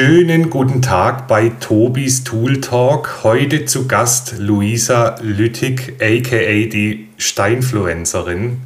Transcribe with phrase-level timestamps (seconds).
[0.00, 3.24] Schönen guten Tag bei Tobis Tool Talk.
[3.24, 8.58] Heute zu Gast Luisa Lüttig, aka die Steinfluencerin.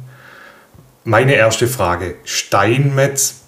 [1.05, 3.45] Meine erste Frage: Steinmetz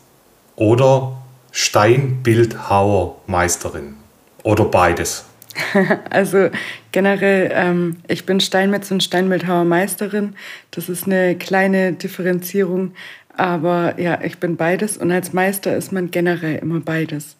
[0.55, 1.15] oder
[1.51, 3.93] Steinbildhauermeisterin?
[4.41, 5.25] Oder beides?
[6.09, 6.49] Also
[6.91, 10.35] generell, ähm, ich bin Steinmetz und Steinbildhauermeisterin.
[10.71, 12.95] Das ist eine kleine Differenzierung.
[13.37, 17.37] Aber ja, ich bin beides und als Meister ist man generell immer beides.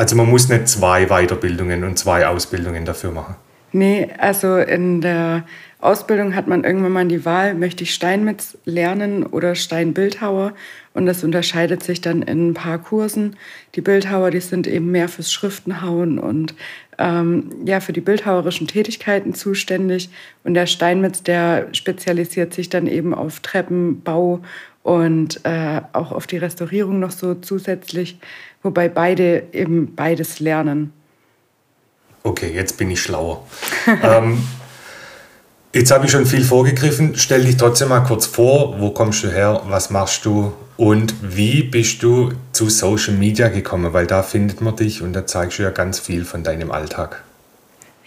[0.00, 3.34] Also man muss nicht zwei Weiterbildungen und zwei Ausbildungen dafür machen.
[3.72, 5.44] Nee, also in der
[5.78, 10.54] Ausbildung hat man irgendwann mal die Wahl, möchte ich Steinmetz lernen oder Steinbildhauer.
[10.94, 13.36] Und das unterscheidet sich dann in ein paar Kursen.
[13.74, 16.54] Die Bildhauer, die sind eben mehr fürs Schriftenhauen und
[16.96, 20.08] ähm, ja, für die bildhauerischen Tätigkeiten zuständig.
[20.44, 24.40] Und der Steinmetz, der spezialisiert sich dann eben auf Treppenbau
[24.82, 28.18] und äh, auch auf die Restaurierung noch so zusätzlich
[28.62, 30.92] wobei beide eben beides lernen.
[32.22, 33.46] Okay, jetzt bin ich schlauer.
[34.02, 34.42] ähm,
[35.72, 37.16] jetzt habe ich schon viel vorgegriffen.
[37.16, 41.62] Stell dich trotzdem mal kurz vor, wo kommst du her, was machst du und wie
[41.62, 43.92] bist du zu Social Media gekommen?
[43.92, 47.22] Weil da findet man dich und da zeigst du ja ganz viel von deinem Alltag.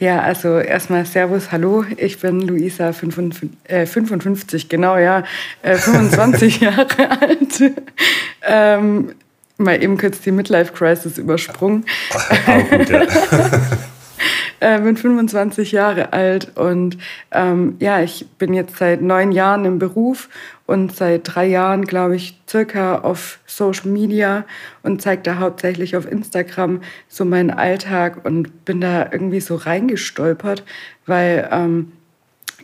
[0.04, 5.23] Ja, also erstmal Servus, hallo, ich bin Luisa, 55, äh, 55 genau, ja,
[5.62, 7.72] äh, 25 Jahre alt.
[8.42, 9.16] Ähm,
[9.56, 11.86] mal eben kurz die Midlife-Crisis übersprungen.
[12.48, 13.04] Auch gut, ja.
[14.64, 16.97] äh, bin 25 Jahre alt und
[17.31, 20.30] ähm, ja, ich bin jetzt seit neun Jahren im Beruf
[20.66, 24.45] und seit drei Jahren, glaube ich, circa auf Social Media
[24.81, 30.64] und zeige da hauptsächlich auf Instagram so meinen Alltag und bin da irgendwie so reingestolpert,
[31.05, 31.92] weil ähm,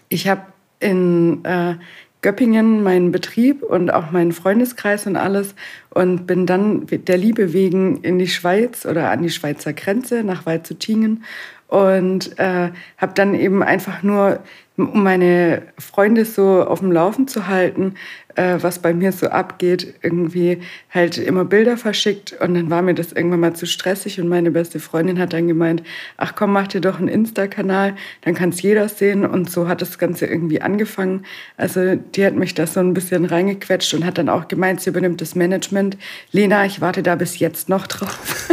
[0.07, 0.41] ich habe
[0.79, 1.75] in äh,
[2.21, 5.55] Göppingen meinen Betrieb und auch meinen Freundeskreis und alles
[5.89, 10.45] und bin dann der Liebe wegen in die Schweiz oder an die Schweizer Grenze nach
[10.45, 11.23] Waldzuttingen
[11.69, 14.39] und äh, habe dann eben einfach nur,
[14.75, 17.93] um meine Freunde so auf dem Laufen zu halten,
[18.35, 22.95] äh, was bei mir so abgeht, irgendwie halt immer Bilder verschickt und dann war mir
[22.95, 25.83] das irgendwann mal zu stressig und meine beste Freundin hat dann gemeint,
[26.17, 29.81] ach komm, mach dir doch einen Insta-Kanal, dann kann es jeder sehen und so hat
[29.81, 31.25] das Ganze irgendwie angefangen.
[31.57, 34.89] Also die hat mich da so ein bisschen reingequetscht und hat dann auch gemeint, sie
[34.89, 35.97] übernimmt das Management.
[36.31, 38.49] Lena, ich warte da bis jetzt noch drauf.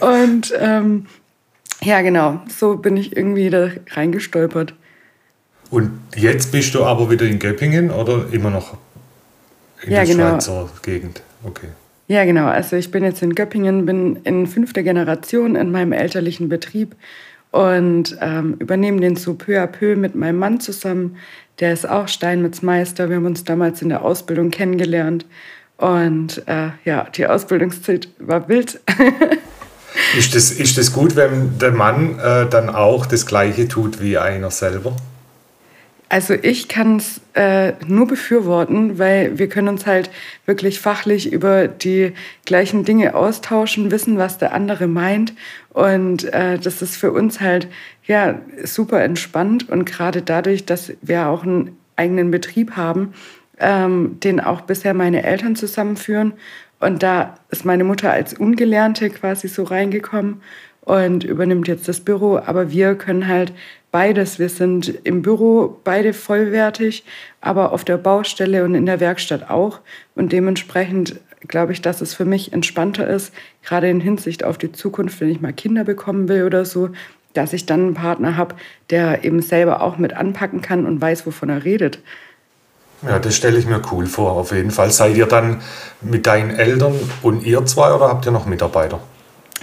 [0.00, 1.06] und ähm,
[1.82, 2.40] ja, genau.
[2.48, 4.74] So bin ich irgendwie da reingestolpert.
[5.70, 8.76] Und jetzt bist du aber wieder in Göppingen oder immer noch
[9.82, 10.30] in ja, der genau.
[10.30, 11.22] Schweizer Gegend?
[11.44, 11.68] Okay.
[12.08, 12.46] Ja, genau.
[12.46, 16.96] Also ich bin jetzt in Göppingen, bin in fünfter Generation in meinem elterlichen Betrieb
[17.50, 21.16] und ähm, übernehme den so peu à peu mit meinem Mann zusammen.
[21.60, 23.08] Der ist auch Steinmetzmeister.
[23.08, 25.26] Wir haben uns damals in der Ausbildung kennengelernt.
[25.76, 28.80] Und äh, ja, die Ausbildungszeit war wild.
[30.16, 34.18] Ist das, ist das gut, wenn der Mann äh, dann auch das Gleiche tut wie
[34.18, 34.94] einer selber?
[36.10, 40.10] Also ich kann es äh, nur befürworten, weil wir können uns halt
[40.46, 42.12] wirklich fachlich über die
[42.46, 45.34] gleichen Dinge austauschen, wissen, was der andere meint.
[45.68, 47.68] Und äh, das ist für uns halt
[48.06, 49.68] ja super entspannt.
[49.68, 53.12] Und gerade dadurch, dass wir auch einen eigenen Betrieb haben,
[53.60, 56.32] ähm, den auch bisher meine Eltern zusammenführen
[56.80, 60.42] und da ist meine Mutter als Ungelernte quasi so reingekommen
[60.80, 62.38] und übernimmt jetzt das Büro.
[62.38, 63.52] Aber wir können halt
[63.90, 64.38] beides.
[64.38, 67.04] Wir sind im Büro beide vollwertig,
[67.40, 69.80] aber auf der Baustelle und in der Werkstatt auch.
[70.14, 74.72] Und dementsprechend glaube ich, dass es für mich entspannter ist, gerade in Hinsicht auf die
[74.72, 76.90] Zukunft, wenn ich mal Kinder bekommen will oder so,
[77.32, 78.56] dass ich dann einen Partner habe,
[78.90, 82.00] der eben selber auch mit anpacken kann und weiß, wovon er redet.
[83.02, 84.90] Ja, das stelle ich mir cool vor, auf jeden Fall.
[84.90, 85.60] Seid ihr dann
[86.00, 89.00] mit deinen Eltern und ihr zwei oder habt ihr noch Mitarbeiter?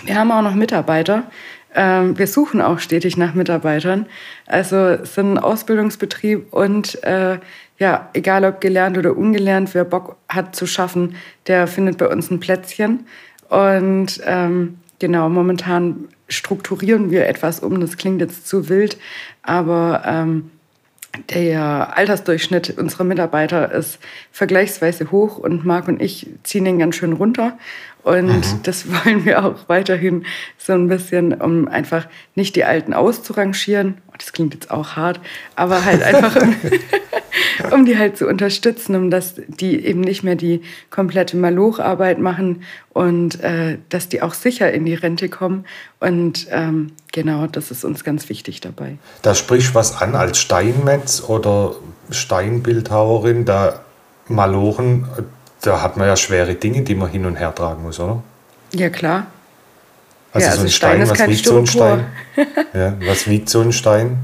[0.03, 1.23] Wir haben auch noch Mitarbeiter.
[1.73, 4.05] Ähm, wir suchen auch stetig nach Mitarbeitern.
[4.45, 7.39] Also es ist ein Ausbildungsbetrieb und äh,
[7.77, 11.15] ja, egal ob gelernt oder ungelernt, wer Bock hat zu schaffen,
[11.47, 13.05] der findet bei uns ein Plätzchen.
[13.49, 17.81] Und ähm, genau, momentan strukturieren wir etwas um.
[17.81, 18.97] Das klingt jetzt zu wild,
[19.43, 20.51] aber ähm,
[21.29, 23.99] der Altersdurchschnitt unserer Mitarbeiter ist
[24.31, 27.57] vergleichsweise hoch und Marc und ich ziehen den ganz schön runter.
[28.05, 28.59] Und mhm.
[28.61, 30.25] das wollen wir auch weiterhin
[30.59, 33.97] so ein bisschen, um einfach nicht die Alten auszurangieren.
[34.09, 35.19] Oh, das klingt jetzt auch hart,
[35.55, 36.55] aber halt einfach, um,
[37.71, 40.61] um, die halt zu unterstützen, um dass die eben nicht mehr die
[40.91, 42.61] komplette Malocharbeit machen
[42.93, 45.65] und äh, dass die auch sicher in die Rente kommen.
[45.99, 48.99] Und ähm, genau, das ist uns ganz wichtig dabei.
[49.23, 51.75] Da sprichst du was an als Steinmetz oder
[52.11, 53.79] Steinbildhauerin, da
[54.27, 55.07] Malochen
[55.65, 58.21] da hat man ja schwere Dinge, die man hin und her tragen muss, oder?
[58.73, 59.27] Ja, klar.
[60.33, 62.05] Also, ja, also so ein Stein, Stein was wiegt so ein Stein?
[62.73, 64.17] ja, was wiegt so ein Stein?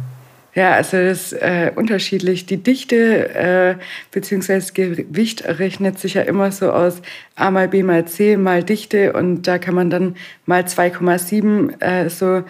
[0.53, 2.45] Ja, also das ist äh, unterschiedlich.
[2.45, 3.75] Die Dichte äh,
[4.11, 4.61] bzw.
[4.73, 7.01] Gewicht rechnet sich ja immer so aus
[7.35, 12.09] A mal B mal C mal Dichte und da kann man dann mal 2,7 äh,
[12.09, 12.43] so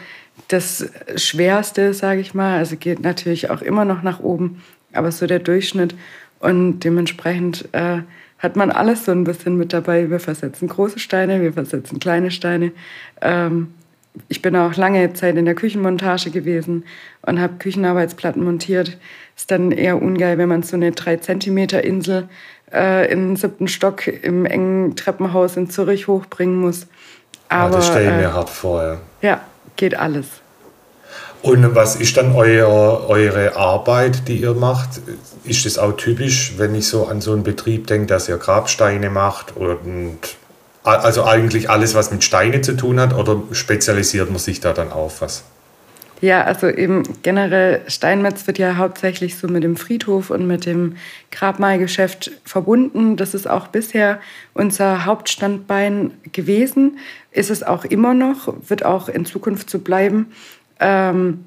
[0.47, 2.57] das Schwerste, sage ich mal.
[2.57, 5.93] Also geht natürlich auch immer noch nach oben, aber so der Durchschnitt
[6.39, 7.99] und dementsprechend äh,
[8.41, 10.09] hat man alles so ein bisschen mit dabei.
[10.09, 12.71] Wir versetzen große Steine, wir versetzen kleine Steine.
[13.21, 13.73] Ähm,
[14.27, 16.83] ich bin auch lange Zeit in der Küchenmontage gewesen
[17.21, 18.97] und habe Küchenarbeitsplatten montiert.
[19.37, 22.27] Ist dann eher ungeil, wenn man so eine 3 cm Insel
[22.73, 26.87] äh, in den siebten Stock im engen Treppenhaus in Zürich hochbringen muss.
[27.47, 28.83] Aber, ja, das stelle ich mir äh, hart vor.
[28.83, 28.99] Ja.
[29.21, 29.41] ja,
[29.75, 30.41] geht alles.
[31.41, 35.01] Und was ist dann euer, eure Arbeit, die ihr macht?
[35.43, 39.09] Ist das auch typisch, wenn ich so an so einen Betrieb denke, dass ihr Grabsteine
[39.09, 40.19] macht und
[40.83, 44.91] also eigentlich alles, was mit Steine zu tun hat, oder spezialisiert man sich da dann
[44.91, 45.43] auf was?
[46.21, 50.97] Ja, also eben generell Steinmetz wird ja hauptsächlich so mit dem Friedhof und mit dem
[51.31, 53.17] Grabmalgeschäft verbunden.
[53.17, 54.19] Das ist auch bisher
[54.53, 56.99] unser Hauptstandbein gewesen,
[57.31, 60.31] ist es auch immer noch, wird auch in Zukunft so bleiben.
[60.81, 61.45] Ähm,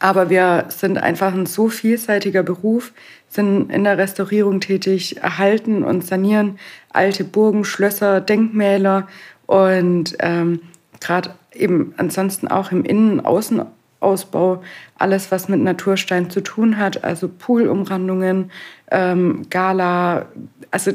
[0.00, 2.92] aber wir sind einfach ein so vielseitiger Beruf,
[3.28, 6.58] sind in der Restaurierung tätig, erhalten und sanieren
[6.90, 9.08] alte Burgen, Schlösser, Denkmäler
[9.46, 10.60] und ähm,
[11.00, 13.66] gerade eben ansonsten auch im Innen- und
[14.04, 14.62] Außenausbau
[14.96, 18.50] alles, was mit Naturstein zu tun hat, also Poolumrandungen,
[18.90, 20.26] ähm, Gala.
[20.70, 20.92] Also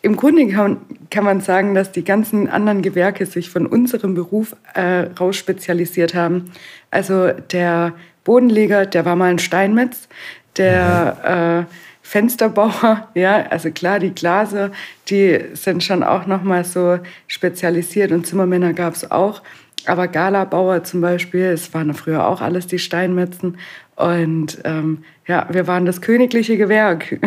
[0.00, 0.78] im Grunde kann,
[1.10, 6.14] kann, man sagen, dass die ganzen anderen Gewerke sich von unserem Beruf äh, raus spezialisiert
[6.14, 6.50] haben.
[6.90, 7.92] Also der
[8.24, 10.08] Bodenleger, der war mal ein Steinmetz,
[10.56, 14.70] der äh, Fensterbauer, ja, also klar, die Glaser,
[15.08, 19.42] die sind schon auch nochmal so spezialisiert und Zimmermänner gab es auch.
[19.86, 23.58] Aber Galabauer zum Beispiel, es waren früher auch alles die Steinmetzen.
[23.96, 27.20] Und ähm, ja, wir waren das königliche Gewerk.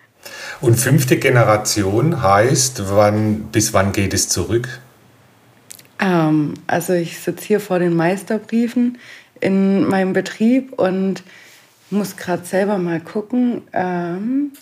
[0.60, 4.80] und fünfte Generation heißt, wann, bis wann geht es zurück?
[5.98, 8.98] Ähm, also ich sitze hier vor den Meisterbriefen
[9.40, 11.22] in meinem Betrieb und
[11.90, 13.62] muss gerade selber mal gucken.
[13.72, 14.52] Ähm,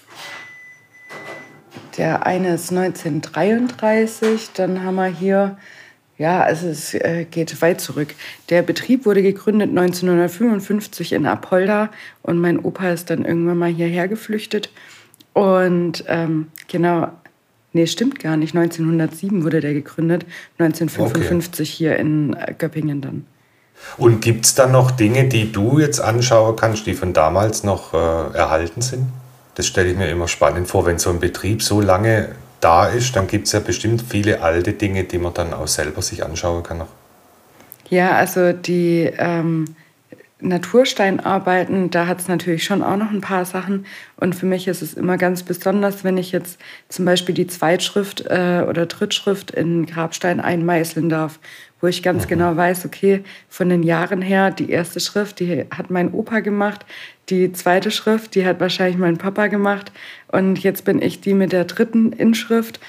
[1.96, 5.56] der eine ist 1933, dann haben wir hier,
[6.16, 8.14] ja, also es äh, geht weit zurück.
[8.49, 11.90] Der Betrieb wurde gegründet 1955 in Apolda
[12.22, 14.70] und mein Opa ist dann irgendwann mal hierher geflüchtet.
[15.32, 17.08] Und ähm, genau,
[17.72, 20.25] nee, stimmt gar nicht, 1907 wurde der gegründet,
[20.58, 21.76] 1955 okay.
[21.76, 23.26] hier in äh, Göppingen dann.
[23.96, 27.93] Und gibt es dann noch Dinge, die du jetzt anschauen kannst, die von damals noch
[27.93, 27.96] äh,
[28.37, 29.08] erhalten sind?
[29.56, 33.14] Das stelle ich mir immer spannend vor, wenn so ein Betrieb so lange da ist,
[33.14, 36.62] dann gibt es ja bestimmt viele alte Dinge, die man dann auch selber sich anschauen
[36.62, 36.78] kann.
[36.78, 36.88] Noch.
[37.90, 39.76] Ja, also die ähm,
[40.40, 43.84] Natursteinarbeiten, da hat es natürlich schon auch noch ein paar Sachen.
[44.16, 46.58] Und für mich ist es immer ganz besonders, wenn ich jetzt
[46.88, 51.38] zum Beispiel die Zweitschrift äh, oder Drittschrift in Grabstein einmeißeln darf
[51.84, 52.28] wo ich ganz mhm.
[52.28, 56.87] genau weiß, okay, von den Jahren her, die erste Schrift, die hat mein Opa gemacht,
[57.30, 59.92] die zweite Schrift, die hat wahrscheinlich mein Papa gemacht
[60.28, 62.80] und jetzt bin ich die mit der dritten Inschrift.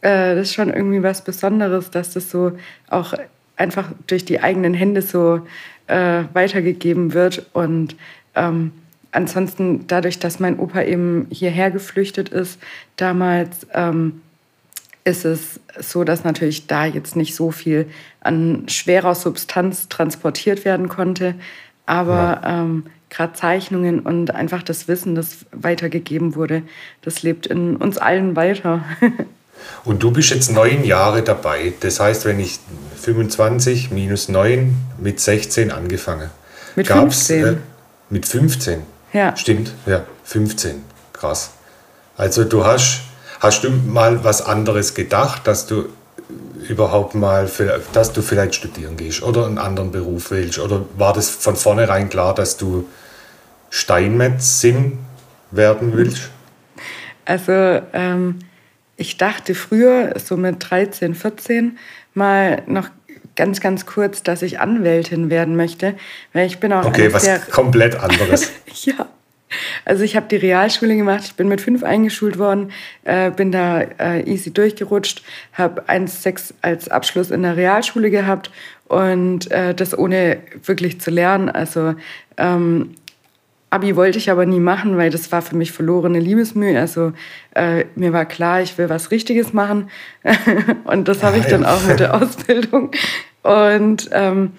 [0.00, 2.52] Äh, das ist schon irgendwie was Besonderes, dass das so
[2.88, 3.14] auch
[3.56, 5.40] einfach durch die eigenen Hände so
[5.86, 7.96] äh, weitergegeben wird und
[8.34, 8.72] ähm,
[9.12, 12.58] ansonsten dadurch, dass mein Opa eben hierher geflüchtet ist,
[12.96, 14.22] damals ähm,
[15.04, 17.86] ist es so, dass natürlich da jetzt nicht so viel
[18.20, 21.34] an schwerer Substanz transportiert werden konnte.
[21.86, 22.62] Aber ja.
[22.62, 26.62] ähm, gerade Zeichnungen und einfach das Wissen, das weitergegeben wurde,
[27.02, 28.84] das lebt in uns allen weiter.
[29.84, 31.72] und du bist jetzt neun Jahre dabei.
[31.80, 32.58] Das heißt, wenn ich
[33.00, 36.30] 25 minus 9 mit 16 angefangen.
[36.76, 37.44] Mit Gab's, 15.
[37.44, 37.56] Äh,
[38.10, 38.82] mit 15.
[39.12, 39.36] Ja.
[39.36, 40.82] Stimmt, ja, 15.
[41.12, 41.52] Krass.
[42.16, 43.02] Also du hast
[43.44, 45.84] Hast du mal was anderes gedacht, dass du
[46.66, 50.58] überhaupt mal, für, dass du vielleicht studieren gehst oder einen anderen Beruf willst?
[50.58, 52.88] Oder war das von vornherein klar, dass du
[53.74, 54.98] Steinmetzin
[55.50, 56.30] werden willst?
[57.24, 57.52] Also
[57.92, 58.38] ähm,
[58.96, 61.76] ich dachte früher, so mit 13, 14,
[62.14, 62.88] mal noch
[63.34, 65.96] ganz, ganz kurz, dass ich Anwältin werden möchte,
[66.32, 68.52] weil ich bin auch okay, was komplett anderes.
[68.84, 69.08] ja,
[69.84, 72.70] also ich habe die Realschule gemacht, ich bin mit fünf eingeschult worden,
[73.02, 78.52] äh, bin da äh, easy durchgerutscht, habe 1,6 als Abschluss in der Realschule gehabt
[78.86, 81.48] und äh, das ohne wirklich zu lernen.
[81.48, 81.96] Also
[82.36, 82.94] ähm,
[83.74, 86.78] Abi wollte ich aber nie machen, weil das war für mich verlorene Liebesmühe.
[86.78, 87.12] Also
[87.56, 89.90] äh, mir war klar, ich will was Richtiges machen
[90.84, 92.92] und das habe ich ah, dann auch mit der Ausbildung.
[93.42, 94.52] Und ähm,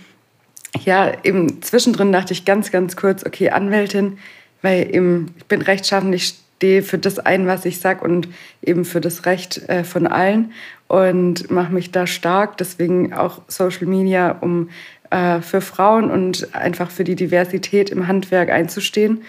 [0.84, 4.18] ja, eben zwischendrin dachte ich ganz, ganz kurz, okay, Anwältin,
[4.62, 8.28] weil eben, ich bin rechtschaffen, ich stehe für das ein, was ich sage und
[8.62, 10.52] eben für das Recht äh, von allen
[10.88, 12.58] und mache mich da stark.
[12.58, 14.70] Deswegen auch Social Media, um
[15.10, 19.24] äh, für Frauen und einfach für die Diversität im Handwerk einzustehen.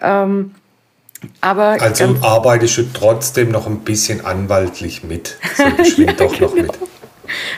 [0.00, 0.52] Ähm,
[1.40, 5.38] aber also arbeitest du trotzdem noch ein bisschen anwaltlich mit.
[5.56, 5.62] So,
[6.02, 6.46] ja, doch genau.
[6.46, 6.72] noch mit.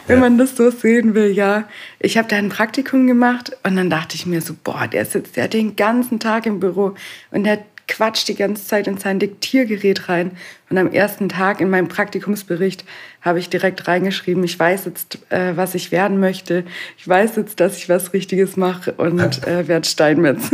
[0.06, 0.20] Wenn ja.
[0.20, 1.64] man das so sehen will, ja.
[1.98, 5.36] Ich habe da ein Praktikum gemacht und dann dachte ich mir so, boah, der sitzt
[5.36, 6.94] ja den ganzen Tag im Büro
[7.30, 10.32] und der quatscht die ganze Zeit in sein Diktiergerät rein.
[10.70, 12.84] Und am ersten Tag in meinem Praktikumsbericht
[13.20, 16.64] habe ich direkt reingeschrieben, ich weiß jetzt, äh, was ich werden möchte.
[16.98, 20.50] Ich weiß jetzt, dass ich was Richtiges mache und äh, werde Steinmetz.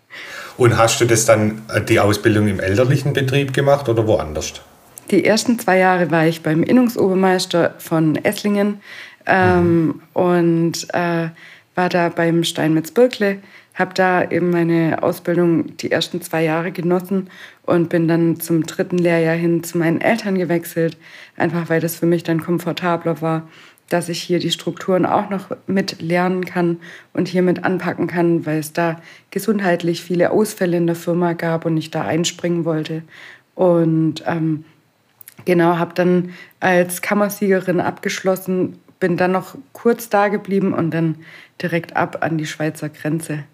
[0.56, 4.54] und hast du das dann, äh, die Ausbildung im elterlichen Betrieb gemacht oder woanders?
[5.10, 8.80] Die ersten zwei Jahre war ich beim Innungsobermeister von Esslingen
[9.26, 10.02] ähm, mhm.
[10.12, 11.28] und äh,
[11.74, 13.38] war da beim Steinmetz Birkle
[13.78, 17.30] habe da eben meine Ausbildung die ersten zwei Jahre genossen
[17.64, 20.96] und bin dann zum dritten Lehrjahr hin zu meinen Eltern gewechselt,
[21.36, 23.48] einfach weil das für mich dann komfortabler war,
[23.88, 26.78] dass ich hier die Strukturen auch noch mit lernen kann
[27.12, 31.64] und hier mit anpacken kann, weil es da gesundheitlich viele Ausfälle in der Firma gab
[31.64, 33.02] und ich da einspringen wollte.
[33.54, 34.64] Und ähm,
[35.44, 36.30] genau, habe dann
[36.60, 41.16] als Kammersiegerin abgeschlossen, bin dann noch kurz da geblieben und dann
[41.62, 43.44] direkt ab an die Schweizer Grenze.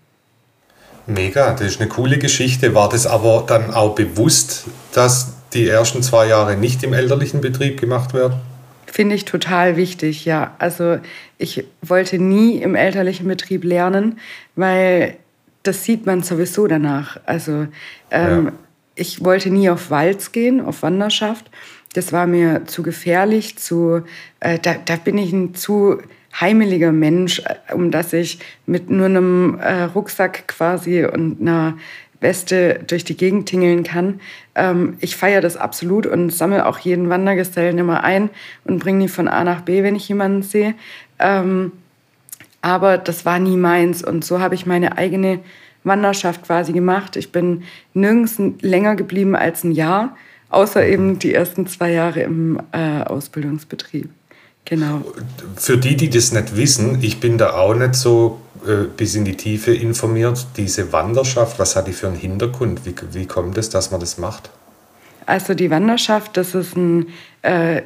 [1.07, 2.75] Mega, das ist eine coole Geschichte.
[2.75, 7.81] War das aber dann auch bewusst, dass die ersten zwei Jahre nicht im elterlichen Betrieb
[7.81, 8.41] gemacht werden?
[8.87, 10.55] Finde ich total wichtig, ja.
[10.59, 10.99] Also
[11.37, 14.19] ich wollte nie im elterlichen Betrieb lernen,
[14.57, 15.17] weil
[15.63, 17.19] das sieht man sowieso danach.
[17.27, 17.67] Also
[18.11, 18.53] ähm, ja.
[18.95, 21.51] ich wollte nie auf Walz gehen, auf Wanderschaft.
[21.95, 24.03] Das war mir zu gefährlich, zu,
[24.41, 25.99] äh, da, da bin ich ein zu
[26.41, 31.75] heimeliger Mensch, äh, um dass ich mit nur einem äh, Rucksack quasi und einer
[32.21, 34.21] Weste durch die Gegend tingeln kann.
[34.55, 38.31] Ähm, ich feiere das absolut und sammle auch jeden Wandergesellen immer ein
[38.65, 40.75] und bringe die von A nach B, wenn ich jemanden sehe.
[41.19, 41.73] Ähm,
[42.63, 45.41] aber das war nie meins und so habe ich meine eigene
[45.85, 47.17] Wanderschaft quasi gemacht.
[47.17, 50.17] Ich bin nirgends länger geblieben als ein Jahr,
[50.49, 54.09] außer eben die ersten zwei Jahre im äh, Ausbildungsbetrieb.
[54.65, 55.03] Genau.
[55.57, 59.25] Für die, die das nicht wissen, ich bin da auch nicht so äh, bis in
[59.25, 60.47] die Tiefe informiert.
[60.57, 62.87] Diese Wanderschaft, was hat die für einen Hintergrund?
[62.87, 64.51] Wie, wie kommt es, dass man das macht?
[65.27, 67.09] Also die Wanderschaft, das ist ein
[67.43, 67.83] äh,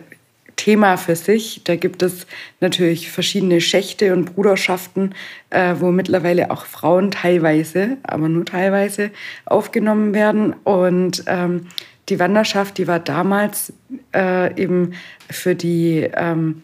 [0.55, 1.63] Thema für sich.
[1.65, 2.27] Da gibt es
[2.61, 5.15] natürlich verschiedene Schächte und Bruderschaften,
[5.51, 9.11] äh, wo mittlerweile auch Frauen teilweise, aber nur teilweise
[9.47, 10.53] aufgenommen werden.
[10.65, 11.67] Und ähm,
[12.09, 13.73] die Wanderschaft, die war damals
[14.15, 14.93] äh, eben
[15.31, 16.63] für die ähm,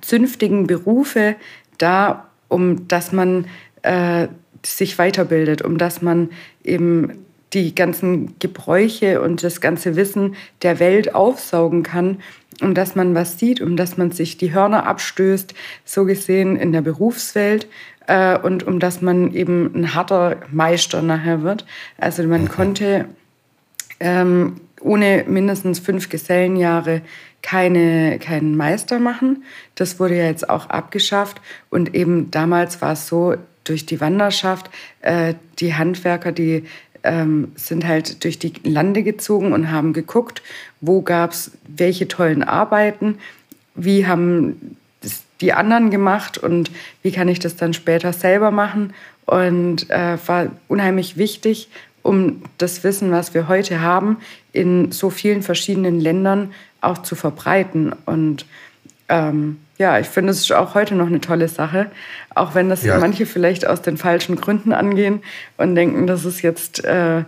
[0.00, 1.36] zünftigen Berufe
[1.78, 3.46] da, um dass man
[3.82, 4.28] äh,
[4.64, 6.30] sich weiterbildet, um dass man
[6.62, 12.18] eben die ganzen Gebräuche und das ganze Wissen der Welt aufsaugen kann,
[12.60, 16.72] um dass man was sieht, um dass man sich die Hörner abstößt, so gesehen in
[16.72, 17.66] der Berufswelt
[18.06, 21.66] äh, und um dass man eben ein harter Meister nachher wird.
[21.98, 22.48] Also man mhm.
[22.48, 23.04] konnte
[24.00, 27.02] ähm, ohne mindestens fünf Gesellenjahre
[27.42, 29.44] keine, keinen Meister machen.
[29.74, 31.40] Das wurde ja jetzt auch abgeschafft.
[31.70, 33.34] Und eben damals war es so,
[33.64, 34.70] durch die Wanderschaft,
[35.02, 36.64] äh, die Handwerker, die
[37.04, 40.42] ähm, sind halt durch die Lande gezogen und haben geguckt,
[40.80, 43.18] wo gab es welche tollen Arbeiten,
[43.74, 44.76] wie haben
[45.40, 46.70] die anderen gemacht und
[47.02, 48.94] wie kann ich das dann später selber machen.
[49.26, 51.68] Und äh, war unheimlich wichtig,
[52.02, 54.18] um das Wissen, was wir heute haben,
[54.52, 57.94] in so vielen verschiedenen Ländern auch zu verbreiten.
[58.04, 58.44] Und
[59.08, 61.90] ähm, ja, ich finde, es ist auch heute noch eine tolle Sache,
[62.34, 62.98] auch wenn das ja.
[62.98, 65.22] manche vielleicht aus den falschen Gründen angehen
[65.56, 67.24] und denken, das ist jetzt, äh,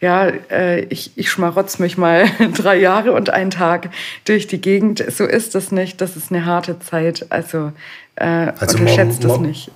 [0.00, 2.24] ja, äh, ich, ich schmarotz mich mal
[2.54, 3.90] drei Jahre und einen Tag
[4.24, 5.04] durch die Gegend.
[5.10, 7.72] So ist das nicht, das ist eine harte Zeit, also,
[8.14, 9.70] äh, also unterschätzt man, man, das nicht.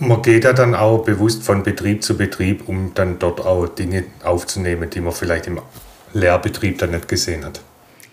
[0.00, 4.04] Man geht ja dann auch bewusst von Betrieb zu Betrieb, um dann dort auch Dinge
[4.22, 5.60] aufzunehmen, die man vielleicht im
[6.12, 7.60] Lehrbetrieb dann nicht gesehen hat.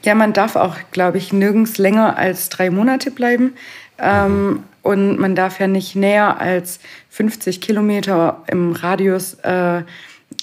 [0.05, 3.53] Ja, man darf auch, glaube ich, nirgends länger als drei Monate bleiben.
[3.99, 4.63] Ähm.
[4.85, 9.81] Und man darf ja nicht näher als 50 Kilometer im Radius äh,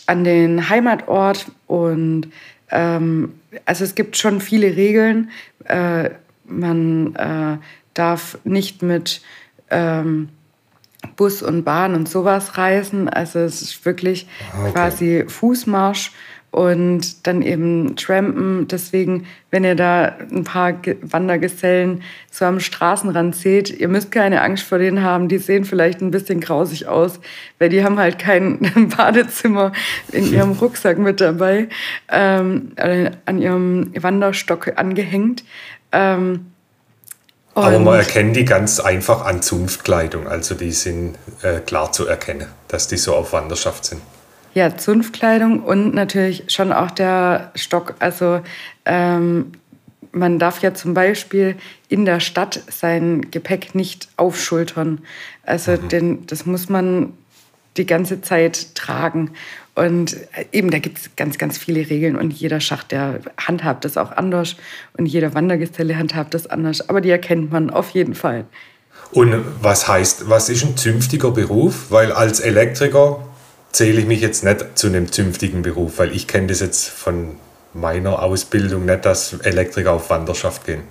[0.06, 1.46] an den Heimatort.
[1.68, 2.26] Und
[2.72, 3.34] ähm,
[3.66, 5.30] also es gibt schon viele Regeln.
[5.66, 6.10] Äh,
[6.44, 7.58] man äh,
[7.94, 9.22] darf nicht mit
[9.70, 10.30] ähm,
[11.14, 13.08] Bus und Bahn und sowas reisen.
[13.08, 14.72] Also es ist wirklich ah, okay.
[14.72, 16.10] quasi Fußmarsch.
[16.52, 18.68] Und dann eben trampen.
[18.68, 24.62] Deswegen, wenn ihr da ein paar Wandergesellen so am Straßenrand seht, ihr müsst keine Angst
[24.62, 25.28] vor denen haben.
[25.28, 27.20] Die sehen vielleicht ein bisschen grausig aus,
[27.58, 28.58] weil die haben halt kein
[28.96, 29.72] Badezimmer
[30.12, 31.68] in ihrem Rucksack mit dabei,
[32.10, 35.44] ähm, äh, an ihrem Wanderstock angehängt.
[35.90, 36.52] Ähm,
[37.54, 40.26] aber man erkennt die ganz einfach an Zunftkleidung.
[40.26, 44.02] Also die sind äh, klar zu erkennen, dass die so auf Wanderschaft sind.
[44.54, 47.94] Ja, Zunftkleidung und natürlich schon auch der Stock.
[48.00, 48.40] Also
[48.84, 49.52] ähm,
[50.12, 51.56] man darf ja zum Beispiel
[51.88, 55.00] in der Stadt sein Gepäck nicht aufschultern.
[55.44, 55.88] Also mhm.
[55.88, 57.14] den, das muss man
[57.78, 59.30] die ganze Zeit tragen.
[59.74, 60.18] Und
[60.52, 64.12] eben, da gibt es ganz, ganz viele Regeln und jeder Schacht, der handhabt das auch
[64.12, 64.56] anders
[64.98, 66.90] und jeder Wandergeselle handhabt das anders.
[66.90, 68.44] Aber die erkennt man auf jeden Fall.
[69.12, 71.86] Und was heißt, was ist ein zünftiger Beruf?
[71.90, 73.26] Weil als Elektriker
[73.72, 77.36] zähle ich mich jetzt nicht zu einem zünftigen Beruf, weil ich kenne das jetzt von
[77.74, 80.82] meiner Ausbildung nicht, dass Elektriker auf Wanderschaft gehen.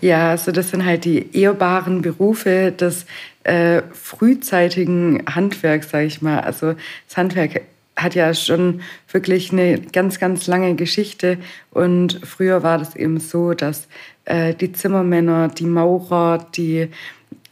[0.00, 3.06] Ja, also das sind halt die ehrbaren Berufe des
[3.42, 6.40] äh, frühzeitigen Handwerks, sage ich mal.
[6.40, 6.74] Also
[7.08, 7.62] das Handwerk
[7.96, 11.38] hat ja schon wirklich eine ganz, ganz lange Geschichte.
[11.70, 13.88] Und früher war das eben so, dass
[14.24, 16.88] äh, die Zimmermänner, die Maurer, die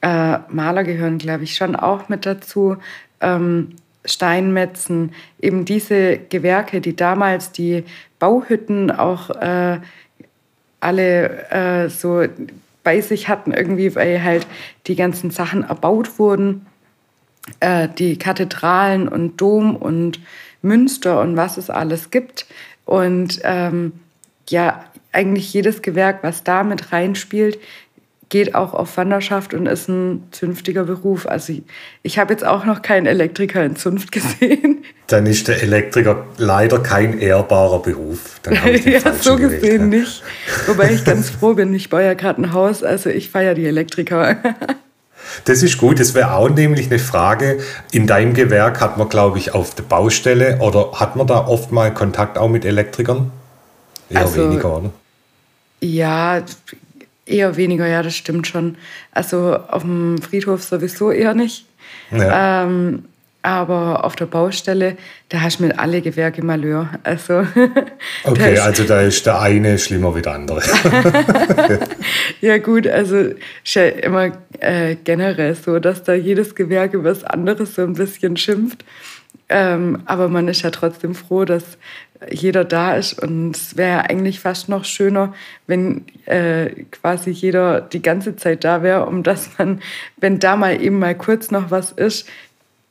[0.02, 2.76] äh, Maler gehören, glaube ich, schon auch mit dazu.
[3.20, 7.84] Ähm, Steinmetzen, eben diese Gewerke, die damals die
[8.18, 9.78] Bauhütten auch äh,
[10.80, 12.24] alle äh, so
[12.82, 14.46] bei sich hatten, irgendwie, weil halt
[14.86, 16.66] die ganzen Sachen erbaut wurden.
[17.60, 20.20] Äh, die Kathedralen und Dom und
[20.62, 22.46] Münster und was es alles gibt.
[22.84, 23.92] Und ähm,
[24.48, 27.58] ja, eigentlich jedes Gewerk, was da mit reinspielt,
[28.32, 31.26] geht auch auf Wanderschaft und ist ein zünftiger Beruf.
[31.26, 31.62] Also ich,
[32.02, 34.84] ich habe jetzt auch noch keinen Elektriker in Zunft gesehen.
[35.08, 38.40] Dann ist der Elektriker leider kein ehrbarer Beruf.
[38.42, 39.98] Dann ich den ja, so gewählt, gesehen ja.
[39.98, 40.22] nicht.
[40.66, 43.66] Wobei ich ganz froh bin, ich baue ja gerade ein Haus, also ich feiere die
[43.66, 44.36] Elektriker.
[45.44, 46.00] Das ist gut.
[46.00, 47.60] Das wäre auch nämlich eine Frage.
[47.92, 51.70] In deinem Gewerk hat man, glaube ich, auf der Baustelle oder hat man da oft
[51.70, 53.30] mal Kontakt auch mit Elektrikern?
[54.10, 54.90] Eher also, weniger, oder?
[55.80, 56.42] Ja,
[57.32, 58.76] eher weniger, ja, das stimmt schon.
[59.12, 61.66] Also auf dem Friedhof sowieso eher nicht.
[62.10, 62.64] Ja.
[62.64, 63.04] Ähm,
[63.42, 64.96] aber auf der Baustelle,
[65.28, 66.90] da hast du mit alle Gewerke Malheur.
[67.02, 67.44] Also,
[68.24, 70.62] okay, also da ist der eine schlimmer wie der andere.
[72.40, 77.24] ja gut, also ist ja immer äh, generell so, dass da jedes Gewerk über das
[77.24, 78.84] andere so ein bisschen schimpft.
[79.48, 81.78] Ähm, aber man ist ja trotzdem froh, dass
[82.30, 83.20] jeder da ist.
[83.20, 85.34] Und es wäre ja eigentlich fast noch schöner,
[85.66, 89.80] wenn äh, quasi jeder die ganze Zeit da wäre, um dass man,
[90.16, 92.28] wenn da mal eben mal kurz noch was ist,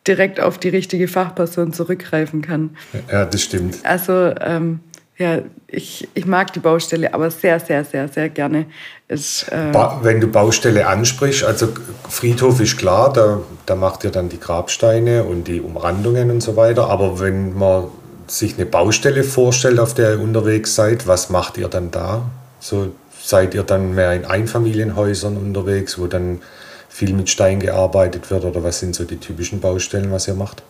[0.07, 2.71] direkt auf die richtige Fachperson zurückgreifen kann.
[3.11, 3.79] Ja, das stimmt.
[3.83, 4.79] Also ähm,
[5.21, 8.65] ja, ich, ich mag die Baustelle, aber sehr, sehr, sehr, sehr gerne.
[9.07, 11.67] Ist, äh Wenn du Baustelle ansprichst, also
[12.09, 16.55] Friedhof ist klar, da, da macht ihr dann die Grabsteine und die Umrandungen und so
[16.55, 16.89] weiter.
[16.89, 17.89] Aber wenn man
[18.37, 22.29] sich eine Baustelle vorstellt, auf der ihr unterwegs seid, was macht ihr dann da?
[22.59, 26.41] So seid ihr dann mehr in Einfamilienhäusern unterwegs, wo dann
[26.89, 30.63] viel mit Stein gearbeitet wird oder was sind so die typischen Baustellen, was ihr macht?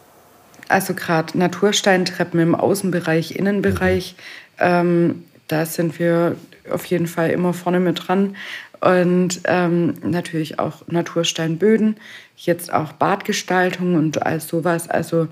[0.69, 4.15] Also gerade Natursteintreppen im Außenbereich, Innenbereich,
[4.57, 4.65] mhm.
[4.65, 6.35] ähm, da sind wir
[6.71, 8.35] auf jeden Fall immer vorne mit dran.
[8.79, 11.97] Und ähm, natürlich auch Natursteinböden,
[12.37, 14.89] jetzt auch Badgestaltung und all sowas.
[14.89, 15.27] Also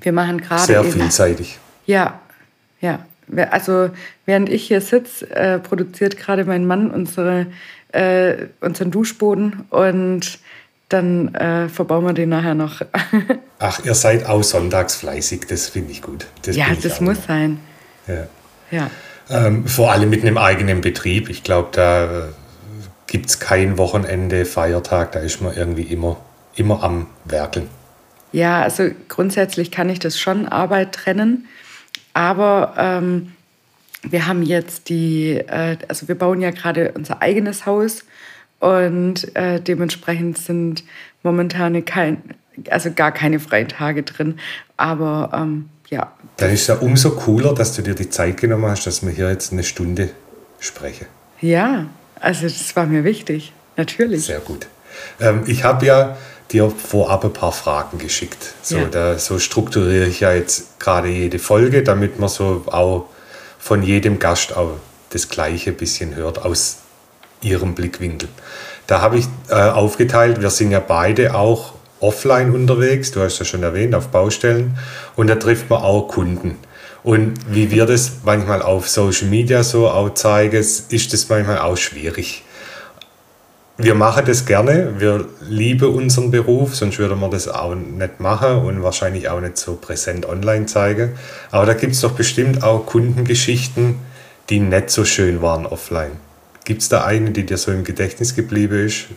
[0.00, 0.62] wir machen gerade.
[0.62, 1.58] Sehr vielseitig.
[1.86, 2.20] Ja,
[2.80, 3.00] ja.
[3.50, 3.90] Also
[4.24, 7.46] während ich hier sitze, äh, produziert gerade mein Mann unsere
[7.88, 10.38] äh, unseren Duschboden und
[10.88, 12.82] dann äh, verbauen wir den nachher noch.
[13.58, 16.26] Ach, ihr seid auch sonntags fleißig, das finde ich gut.
[16.42, 17.26] Das ja, das muss noch.
[17.26, 17.58] sein.
[18.06, 18.26] Ja.
[18.70, 18.90] ja.
[19.28, 21.28] Ähm, vor allem mit einem eigenen Betrieb.
[21.28, 22.28] Ich glaube, da
[23.06, 26.16] gibt es kein Wochenende, Feiertag, da ist man irgendwie immer,
[26.54, 27.68] immer am Werkeln.
[28.36, 31.48] Ja, also grundsätzlich kann ich das schon Arbeit trennen,
[32.12, 33.32] aber ähm,
[34.02, 38.04] wir haben jetzt die, äh, also wir bauen ja gerade unser eigenes Haus
[38.60, 40.84] und äh, dementsprechend sind
[41.22, 42.22] momentan kein,
[42.68, 44.38] also gar keine freien Tage drin.
[44.76, 46.12] Aber ähm, ja.
[46.36, 49.12] Dann ist es ja umso cooler, dass du dir die Zeit genommen hast, dass wir
[49.12, 50.10] hier jetzt eine Stunde
[50.60, 51.06] sprechen.
[51.40, 51.86] Ja,
[52.20, 54.26] also das war mir wichtig, natürlich.
[54.26, 54.66] Sehr gut.
[55.20, 56.18] Ähm, ich habe ja
[56.52, 58.54] dir vorab ein paar Fragen geschickt.
[58.62, 58.84] So, ja.
[58.84, 63.06] da, so strukturiere ich ja jetzt gerade jede Folge, damit man so auch
[63.58, 64.76] von jedem Gast auch
[65.10, 66.78] das gleiche bisschen hört aus
[67.40, 68.28] ihrem Blickwinkel.
[68.86, 73.44] Da habe ich äh, aufgeteilt, wir sind ja beide auch offline unterwegs, du hast ja
[73.44, 74.78] schon erwähnt, auf Baustellen
[75.16, 76.58] und da trifft man auch Kunden.
[77.02, 81.76] Und wie wir das manchmal auf Social Media so auch zeigen, ist das manchmal auch
[81.76, 82.42] schwierig.
[83.78, 88.58] Wir machen das gerne, wir lieben unseren Beruf, sonst würden wir das auch nicht machen
[88.58, 91.12] und wahrscheinlich auch nicht so präsent online zeigen.
[91.50, 93.96] Aber da gibt es doch bestimmt auch Kundengeschichten,
[94.48, 96.12] die nicht so schön waren offline.
[96.64, 99.08] Gibt es da eine, die dir so im Gedächtnis geblieben ist,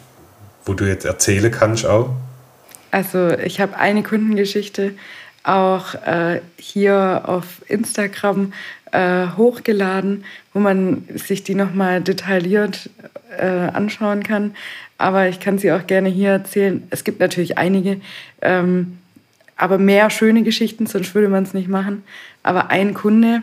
[0.66, 2.10] wo du jetzt erzählen kannst auch?
[2.92, 4.92] Also ich habe eine Kundengeschichte
[5.44, 8.54] auch äh, hier auf Instagram
[8.92, 10.24] äh, hochgeladen,
[10.54, 12.90] wo man sich die nochmal detailliert
[13.38, 14.56] äh, anschauen kann.
[14.98, 16.84] Aber ich kann sie auch gerne hier erzählen.
[16.90, 18.02] Es gibt natürlich einige,
[18.42, 18.98] ähm,
[19.56, 22.04] aber mehr schöne Geschichten, sonst würde man es nicht machen.
[22.44, 23.42] Aber ein Kunde,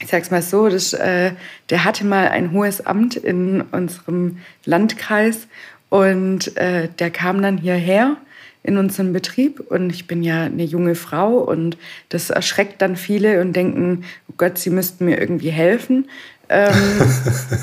[0.00, 1.32] ich sag's mal so, das, äh,
[1.70, 5.46] der hatte mal ein hohes Amt in unserem Landkreis
[5.88, 8.16] und äh, der kam dann hierher
[8.62, 11.76] in unserem Betrieb und ich bin ja eine junge Frau und
[12.10, 16.08] das erschreckt dann viele und denken, oh Gott, sie müssten mir irgendwie helfen.
[16.48, 16.72] Ähm,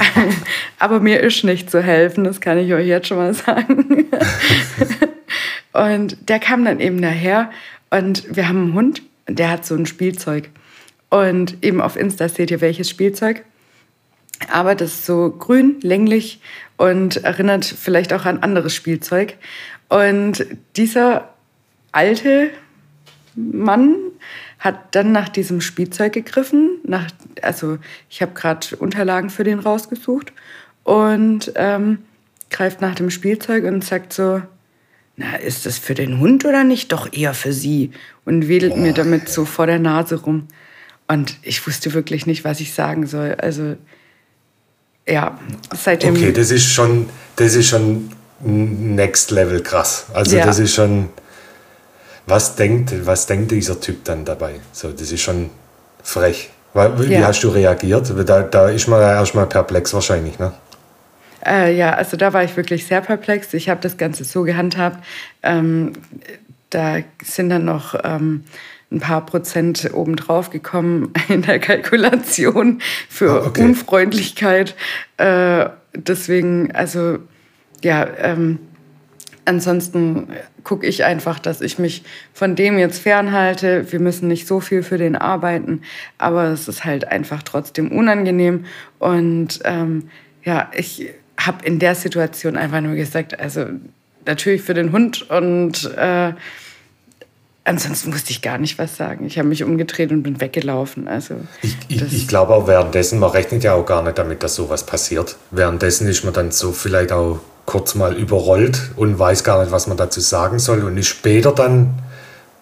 [0.80, 4.08] aber mir ist nicht zu helfen, das kann ich euch jetzt schon mal sagen.
[5.74, 7.50] und der kam dann eben daher
[7.92, 10.50] und wir haben einen Hund, der hat so ein Spielzeug.
[11.10, 13.44] Und eben auf Insta seht ihr welches Spielzeug.
[14.52, 16.40] Aber das ist so grün, länglich
[16.78, 19.36] und erinnert vielleicht auch an anderes Spielzeug.
[19.89, 21.34] Und dieser
[21.91, 22.52] alte
[23.36, 23.95] Mann
[24.60, 26.78] hat dann nach diesem Spielzeug gegriffen.
[26.84, 27.08] Nach,
[27.41, 27.78] also
[28.10, 30.34] ich habe gerade Unterlagen für den rausgesucht
[30.84, 31.99] und ähm,
[32.49, 34.41] greift nach dem Spielzeug und sagt so,
[35.15, 36.91] na, ist das für den Hund oder nicht?
[36.91, 37.91] Doch eher für sie.
[38.25, 38.80] Und wedelt Boah.
[38.80, 40.47] mir damit so vor der Nase rum.
[41.08, 43.36] Und ich wusste wirklich nicht, was ich sagen soll.
[43.36, 43.75] Also
[45.08, 45.39] ja,
[45.75, 46.15] seitdem.
[46.15, 50.06] Okay, das ist schon, das ist schon next level krass.
[50.13, 50.45] Also ja.
[50.45, 51.10] das ist schon.
[52.25, 54.60] Was denkt, was denkt dieser Typ dann dabei?
[54.71, 55.49] So, das ist schon
[56.04, 56.52] frech.
[56.73, 57.25] Wie ja.
[57.25, 58.13] hast du reagiert?
[58.28, 60.54] Da, da ist man ja erstmal perplex wahrscheinlich, ne?
[61.45, 63.54] Äh, ja, also da war ich wirklich sehr perplex.
[63.54, 65.04] Ich habe das Ganze so gehandhabt.
[65.41, 65.93] Ähm,
[66.69, 68.43] da sind dann noch ähm,
[68.91, 73.63] ein paar Prozent obendrauf gekommen in der Kalkulation für ah, okay.
[73.63, 74.75] Unfreundlichkeit.
[75.17, 77.19] Äh, deswegen, also
[77.84, 78.60] ja, ähm,
[79.46, 80.28] ansonsten
[80.63, 83.92] gucke ich einfach, dass ich mich von dem jetzt fernhalte.
[83.92, 85.82] Wir müssen nicht so viel für den arbeiten,
[86.18, 88.65] aber es ist halt einfach trotzdem unangenehm.
[89.00, 90.10] Und ähm,
[90.44, 93.65] ja, ich habe in der Situation einfach nur gesagt, also
[94.26, 96.34] natürlich für den Hund und äh,
[97.63, 99.26] ansonsten wusste ich gar nicht was sagen.
[99.26, 101.08] Ich habe mich umgedreht und bin weggelaufen.
[101.08, 104.56] Also ich, ich, ich glaube auch währenddessen, man rechnet ja auch gar nicht damit, dass
[104.56, 105.38] sowas passiert.
[105.52, 107.39] Währenddessen ist man dann so vielleicht auch
[107.70, 110.84] kurz mal überrollt und weiß gar nicht, was man dazu sagen soll.
[110.84, 111.94] Und später dann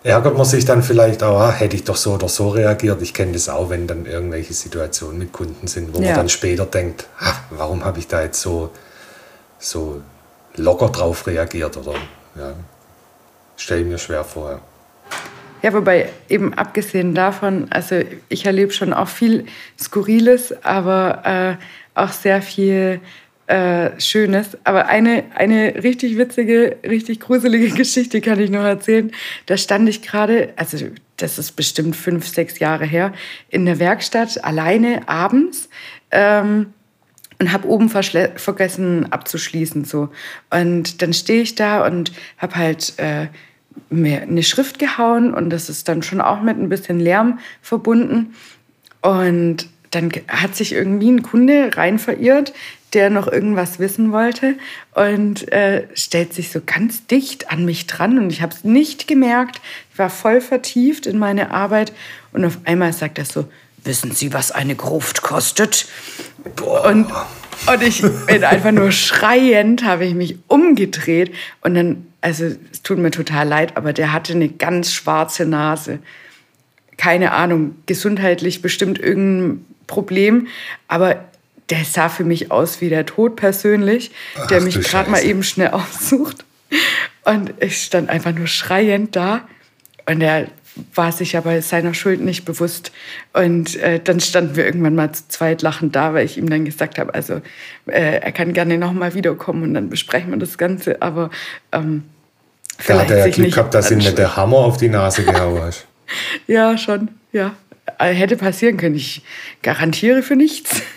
[0.03, 3.01] ärgert man sich dann vielleicht auch, ah, hätte ich doch so oder so reagiert.
[3.01, 6.07] Ich kenne das auch, wenn dann irgendwelche Situationen mit Kunden sind, wo ja.
[6.07, 8.71] man dann später denkt, ah, warum habe ich da jetzt so,
[9.59, 10.01] so
[10.57, 11.93] locker drauf reagiert oder
[12.35, 12.51] ja,
[13.55, 14.59] stelle mir schwer vor.
[15.61, 19.45] Ja, wobei eben abgesehen davon, also ich erlebe schon auch viel
[19.79, 21.55] Skurriles, aber äh,
[21.95, 22.99] auch sehr viel
[23.47, 24.57] äh, Schönes.
[24.63, 29.11] Aber eine, eine richtig witzige, richtig gruselige Geschichte kann ich noch erzählen.
[29.45, 30.77] Da stand ich gerade, also
[31.17, 33.13] das ist bestimmt fünf, sechs Jahre her,
[33.49, 35.69] in der Werkstatt alleine abends.
[36.11, 36.67] Ähm,
[37.39, 40.09] und habe oben vergessen abzuschließen so
[40.49, 43.27] und dann stehe ich da und habe halt äh,
[43.91, 48.33] mir eine Schrift gehauen und das ist dann schon auch mit ein bisschen Lärm verbunden
[49.01, 52.53] und dann hat sich irgendwie ein Kunde rein verirrt,
[52.93, 54.55] der noch irgendwas wissen wollte
[54.95, 59.07] und äh, stellt sich so ganz dicht an mich dran und ich habe es nicht
[59.07, 59.59] gemerkt.
[59.91, 61.91] Ich war voll vertieft in meine Arbeit
[62.31, 63.45] und auf einmal sagt er so,
[63.83, 65.87] wissen Sie, was eine Gruft kostet?
[66.61, 67.07] Und,
[67.67, 72.99] und ich bin einfach nur schreiend, habe ich mich umgedreht und dann, also es tut
[72.99, 75.99] mir total leid, aber der hatte eine ganz schwarze Nase.
[76.95, 80.47] Keine Ahnung, gesundheitlich bestimmt irgendein Problem,
[80.87, 81.25] aber
[81.69, 85.43] der sah für mich aus wie der Tod persönlich, Ach, der mich gerade mal eben
[85.43, 86.45] schnell aussucht.
[87.25, 89.41] Und ich stand einfach nur schreiend da.
[90.05, 90.47] Und er
[90.93, 92.91] war sich aber seiner Schuld nicht bewusst.
[93.33, 96.65] Und äh, dann standen wir irgendwann mal zu zweit lachend da, weil ich ihm dann
[96.65, 97.41] gesagt habe, also
[97.87, 101.01] äh, er kann gerne nochmal wiederkommen und dann besprechen wir das Ganze.
[101.01, 101.29] Aber
[101.71, 102.03] ähm,
[102.85, 105.61] da hat er ja Glück gehabt, dass ihm nicht der Hammer auf die Nase gehauen
[105.61, 105.85] hast.
[106.47, 107.53] ja, schon, ja.
[107.99, 108.95] Äh, hätte passieren können.
[108.95, 109.23] Ich
[109.63, 110.81] garantiere für nichts.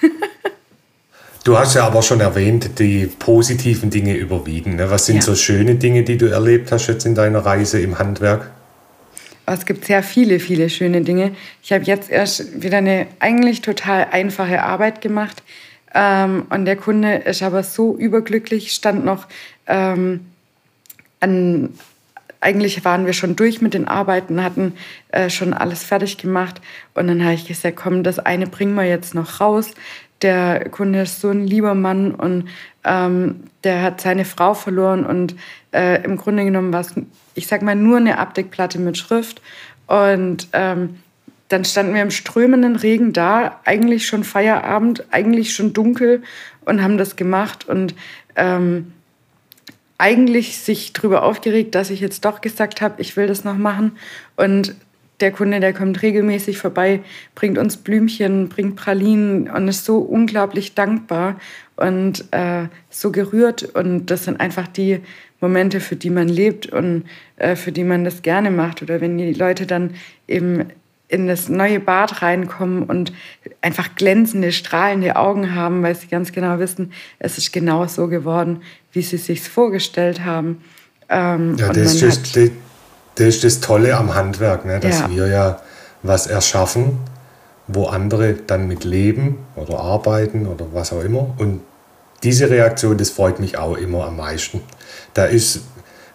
[1.42, 4.76] Du hast ja aber schon erwähnt, die positiven Dinge überwiegen.
[4.76, 4.90] Ne?
[4.90, 5.22] Was sind ja.
[5.22, 8.50] so schöne Dinge, die du erlebt hast jetzt in deiner Reise im Handwerk?
[9.54, 11.32] es gibt sehr viele, viele schöne Dinge.
[11.62, 15.42] Ich habe jetzt erst wieder eine eigentlich total einfache Arbeit gemacht.
[15.92, 19.26] Ähm, und der Kunde ist aber so überglücklich, stand noch
[19.66, 20.26] ähm,
[21.18, 21.70] an,
[22.40, 24.74] eigentlich waren wir schon durch mit den Arbeiten, hatten
[25.08, 26.60] äh, schon alles fertig gemacht.
[26.94, 29.72] Und dann habe ich gesagt, komm, das eine bringen wir jetzt noch raus.
[30.22, 32.48] Der Kunde ist so ein lieber Mann und
[32.84, 35.34] ähm, der hat seine Frau verloren und
[35.72, 36.94] äh, im Grunde genommen war es,
[37.34, 39.40] ich sag mal, nur eine Abdeckplatte mit Schrift.
[39.86, 41.00] Und ähm,
[41.48, 46.22] dann standen wir im strömenden Regen da, eigentlich schon Feierabend, eigentlich schon dunkel
[46.64, 47.94] und haben das gemacht und
[48.36, 48.92] ähm,
[49.98, 53.98] eigentlich sich darüber aufgeregt, dass ich jetzt doch gesagt habe, ich will das noch machen.
[54.36, 54.74] Und
[55.20, 57.00] der Kunde, der kommt regelmäßig vorbei,
[57.34, 61.38] bringt uns Blümchen, bringt Pralinen und ist so unglaublich dankbar
[61.76, 63.62] und äh, so gerührt.
[63.62, 65.00] Und das sind einfach die
[65.40, 67.04] Momente, für die man lebt und
[67.36, 68.82] äh, für die man das gerne macht.
[68.82, 69.94] Oder wenn die Leute dann
[70.28, 70.66] eben
[71.08, 73.12] in das neue Bad reinkommen und
[73.62, 78.62] einfach glänzende, strahlende Augen haben, weil sie ganz genau wissen, es ist genau so geworden,
[78.92, 80.62] wie sie sich vorgestellt haben.
[81.08, 82.50] Ähm, ja, das ist, das,
[83.20, 84.80] das ist das Tolle am Handwerk, ne?
[84.80, 85.10] dass ja.
[85.10, 85.60] wir ja
[86.02, 86.98] was erschaffen,
[87.66, 91.34] wo andere dann mit leben oder arbeiten oder was auch immer.
[91.38, 91.60] Und
[92.22, 94.60] diese Reaktion, das freut mich auch immer am meisten.
[95.14, 95.60] Da ist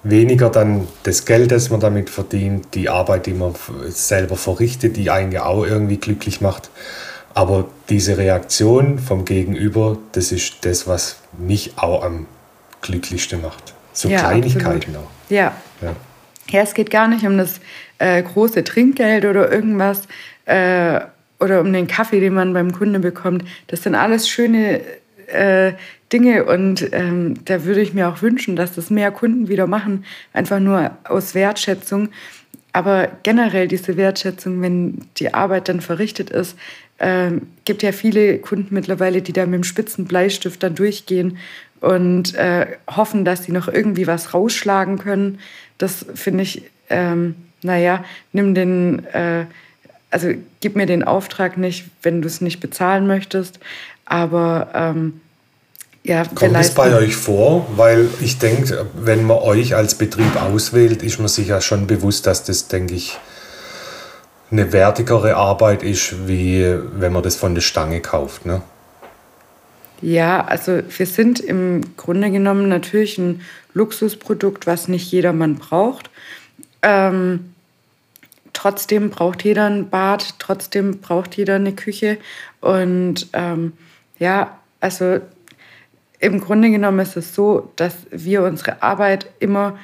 [0.04, 3.56] weniger dann das Geld, das man damit verdient, die Arbeit, die man
[3.90, 6.70] selber verrichtet, die einen ja auch irgendwie glücklich macht.
[7.34, 12.28] Aber diese Reaktion vom Gegenüber, das ist das, was mich auch am
[12.82, 13.74] glücklichsten macht.
[13.94, 14.98] So ja, Kleinigkeiten absolut.
[14.98, 15.30] auch.
[15.30, 15.54] Ja.
[15.82, 15.96] ja.
[16.50, 17.60] Ja, es geht gar nicht um das
[17.98, 20.08] äh, große Trinkgeld oder irgendwas
[20.46, 21.00] äh,
[21.40, 23.44] oder um den Kaffee, den man beim Kunde bekommt.
[23.68, 24.82] Das sind alles schöne
[25.28, 25.74] äh,
[26.14, 30.06] Dinge und ähm, da würde ich mir auch wünschen, dass das mehr Kunden wieder machen,
[30.34, 32.10] einfach nur aus Wertschätzung.
[32.74, 36.58] Aber generell diese Wertschätzung, wenn die Arbeit dann verrichtet ist,
[37.00, 41.38] ähm, gibt ja viele Kunden mittlerweile, die da mit dem spitzen Bleistift dann durchgehen
[41.82, 45.40] und äh, hoffen, dass sie noch irgendwie was rausschlagen können.
[45.78, 49.46] Das finde ich, ähm, naja, nimm den, äh,
[50.12, 50.30] also
[50.62, 53.60] gib mir den Auftrag nicht, wenn du es nicht bezahlen möchtest.
[54.06, 55.22] Aber ähm,
[56.04, 57.66] ja, Kommt es bei euch vor?
[57.76, 62.28] Weil ich denke, wenn man euch als Betrieb auswählt, ist man sich ja schon bewusst,
[62.28, 63.18] dass das, denke ich,
[64.52, 68.46] eine wertigere Arbeit ist, wie wenn man das von der Stange kauft.
[68.46, 68.62] Ne?
[70.02, 73.42] Ja, also wir sind im Grunde genommen natürlich ein
[73.74, 76.10] Luxusprodukt, was nicht jedermann braucht.
[76.82, 77.54] Ähm,
[78.54, 82.18] trotzdem braucht jeder ein Bad, trotzdem braucht jeder eine Küche.
[82.62, 83.74] Und ähm,
[84.20, 85.20] ja, also
[86.20, 89.78] im Grunde genommen ist es so, dass wir unsere Arbeit immer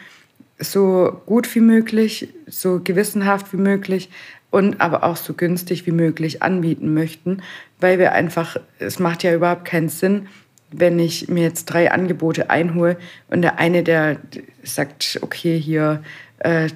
[0.57, 4.09] so gut wie möglich, so gewissenhaft wie möglich
[4.51, 7.41] und aber auch so günstig wie möglich anbieten möchten,
[7.79, 10.27] weil wir einfach, es macht ja überhaupt keinen Sinn,
[10.71, 12.97] wenn ich mir jetzt drei Angebote einhole
[13.29, 14.17] und der eine, der
[14.63, 16.03] sagt, okay, hier,
[16.39, 16.69] äh,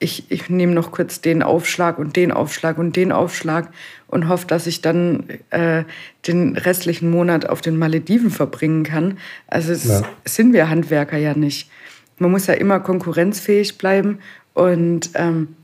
[0.00, 3.70] ich, ich nehme noch kurz den Aufschlag und den Aufschlag und den Aufschlag
[4.06, 5.84] und hoffe, dass ich dann äh,
[6.26, 9.18] den restlichen Monat auf den Malediven verbringen kann.
[9.48, 10.02] Also ja.
[10.24, 11.70] sind wir Handwerker ja nicht.
[12.18, 14.18] Man muss ja immer konkurrenzfähig bleiben
[14.54, 15.56] und ähm,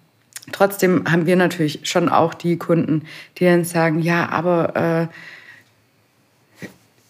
[0.53, 3.03] trotzdem haben wir natürlich schon auch die Kunden,
[3.39, 5.15] die dann sagen, ja, aber äh,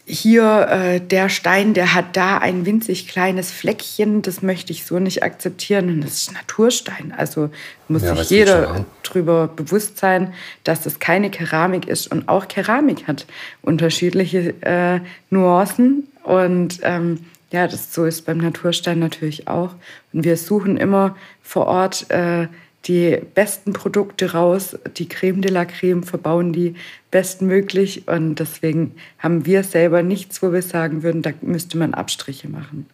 [0.07, 4.99] hier äh, der Stein, der hat da ein winzig kleines Fleckchen, das möchte ich so
[4.99, 5.89] nicht akzeptieren.
[5.89, 7.15] Und das ist Naturstein.
[7.17, 7.51] Also
[7.89, 12.13] muss ja, sich jeder darüber bewusst sein, dass das keine Keramik ist.
[12.13, 13.25] Und auch Keramik hat
[13.63, 16.09] unterschiedliche äh, Nuancen.
[16.23, 17.21] Und ähm,
[17.51, 19.71] ja, das, so ist beim Naturstein natürlich auch.
[20.13, 22.49] Und wir suchen immer vor Ort äh,
[22.87, 26.75] die besten Produkte raus, die Creme de la Creme, verbauen die
[27.11, 32.49] bestmöglich und deswegen haben wir selber nichts, wo wir sagen würden, da müsste man Abstriche
[32.49, 32.87] machen.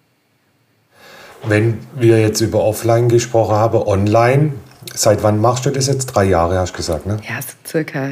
[1.44, 4.52] Wenn wir jetzt über Offline gesprochen haben, online,
[4.94, 6.06] seit wann machst du das jetzt?
[6.06, 7.18] Drei Jahre, hast du gesagt, ne?
[7.26, 8.10] Ja, so circa.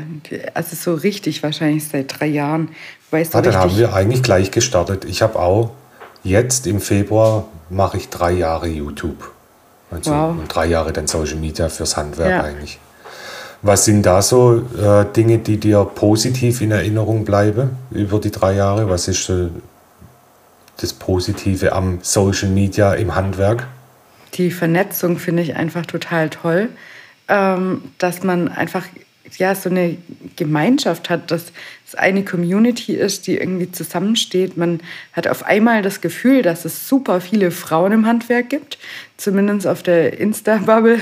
[0.54, 2.70] Also so richtig wahrscheinlich seit drei Jahren.
[3.10, 5.04] Weißt du, ah, dann haben wir eigentlich gleich gestartet.
[5.04, 5.72] Ich habe auch
[6.24, 9.30] jetzt im Februar mache ich drei Jahre YouTube.
[9.90, 10.36] Also wow.
[10.48, 12.42] drei Jahre dann Social Media fürs Handwerk ja.
[12.42, 12.78] eigentlich.
[13.62, 18.54] Was sind da so äh, Dinge, die dir positiv in Erinnerung bleiben über die drei
[18.54, 18.88] Jahre?
[18.88, 19.50] Was ist so
[20.76, 23.66] das Positive am Social Media im Handwerk?
[24.34, 26.68] Die Vernetzung finde ich einfach total toll,
[27.26, 28.84] ähm, dass man einfach
[29.36, 29.96] ja so eine
[30.36, 31.46] Gemeinschaft hat, dass
[31.88, 34.58] es eine Community ist, die irgendwie zusammensteht.
[34.58, 34.80] Man
[35.14, 38.78] hat auf einmal das Gefühl, dass es super viele Frauen im Handwerk gibt.
[39.16, 40.98] Zumindest auf der Insta-Bubble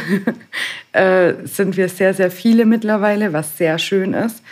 [0.93, 4.43] äh, sind wir sehr, sehr viele mittlerweile, was sehr schön ist.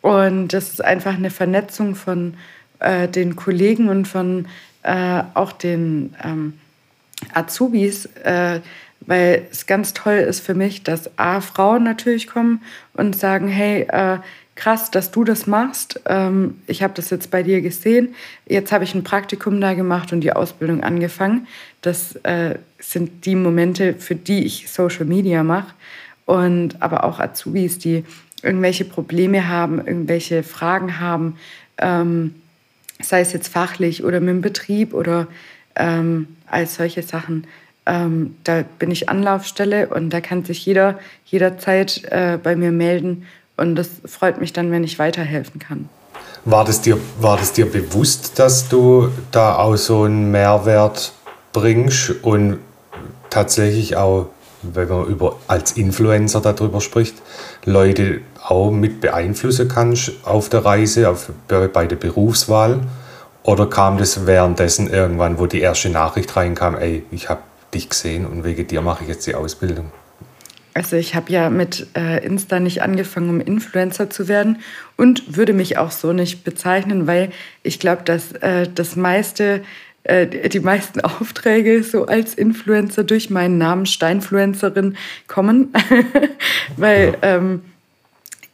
[0.00, 2.34] Und das ist einfach eine Vernetzung von
[2.78, 4.46] äh, den Kollegen und von
[4.82, 6.54] äh, auch den ähm,
[7.34, 8.60] Azubis, äh,
[9.00, 12.62] weil es ganz toll ist für mich, dass A, Frauen natürlich kommen
[12.94, 14.18] und sagen, hey, äh,
[14.56, 16.00] krass, dass du das machst.
[16.06, 18.14] Ähm, ich habe das jetzt bei dir gesehen.
[18.46, 21.46] Jetzt habe ich ein Praktikum da gemacht und die Ausbildung angefangen.
[21.82, 25.74] Das äh, sind die Momente, für die ich Social Media mache.
[26.24, 28.04] Und aber auch Azubis, die
[28.42, 31.36] irgendwelche Probleme haben, irgendwelche Fragen haben,
[31.78, 32.34] ähm,
[33.00, 35.28] sei es jetzt fachlich oder mit dem Betrieb oder
[35.76, 37.46] ähm, all solche Sachen.
[37.84, 43.26] Ähm, da bin ich Anlaufstelle und da kann sich jeder jederzeit äh, bei mir melden
[43.56, 45.88] und das freut mich dann, wenn ich weiterhelfen kann.
[46.44, 51.12] War das dir, war das dir bewusst, dass du da auch so einen Mehrwert
[51.52, 52.58] bringst und
[53.30, 54.26] tatsächlich auch,
[54.62, 57.16] wenn man über, als Influencer darüber spricht,
[57.64, 62.80] Leute auch mit beeinflussen kannst auf der Reise, auf, bei der Berufswahl?
[63.42, 67.40] Oder kam das währenddessen irgendwann, wo die erste Nachricht reinkam, ey, ich habe
[67.74, 69.90] dich gesehen und wegen dir mache ich jetzt die Ausbildung?
[70.76, 74.58] Also ich habe ja mit äh, Insta nicht angefangen, um Influencer zu werden
[74.98, 77.30] und würde mich auch so nicht bezeichnen, weil
[77.62, 79.62] ich glaube, dass äh, das meiste,
[80.04, 85.72] äh, die meisten Aufträge so als Influencer durch meinen Namen Steinfluencerin kommen,
[86.76, 87.62] weil ja, ähm,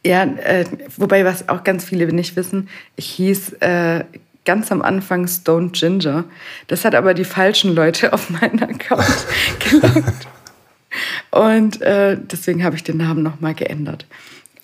[0.05, 0.63] ja äh,
[0.95, 4.05] wobei was auch ganz viele nicht wissen, ich hieß äh,
[4.45, 6.23] ganz am Anfang Stone Ginger.
[6.67, 9.27] Das hat aber die falschen Leute auf meinen Account
[9.59, 10.27] gelangt.
[11.31, 14.05] Und äh, deswegen habe ich den Namen nochmal geändert.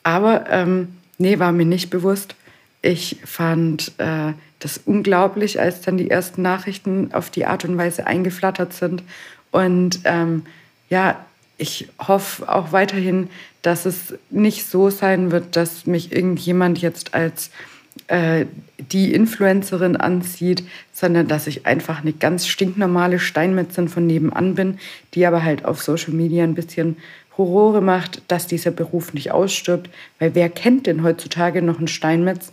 [0.04, 2.36] Aber ähm, nee, war mir nicht bewusst.
[2.82, 8.08] Ich fand äh, das unglaublich, als dann die ersten Nachrichten auf die Art und Weise
[8.08, 9.04] eingeflattert sind.
[9.52, 10.44] Und ähm,
[10.90, 11.26] ja,
[11.58, 13.30] ich hoffe auch weiterhin,
[13.62, 17.52] dass es nicht so sein wird, dass mich irgendjemand jetzt als
[18.08, 18.46] äh,
[18.78, 24.80] die Influencerin anzieht, sondern dass ich einfach eine ganz stinknormale Steinmetzin von nebenan bin,
[25.14, 26.98] die aber halt auf Social Media ein bisschen
[27.38, 29.90] Horrore macht, dass dieser Beruf nicht ausstirbt.
[30.20, 32.52] Weil wer kennt denn heutzutage noch einen Steinmetz?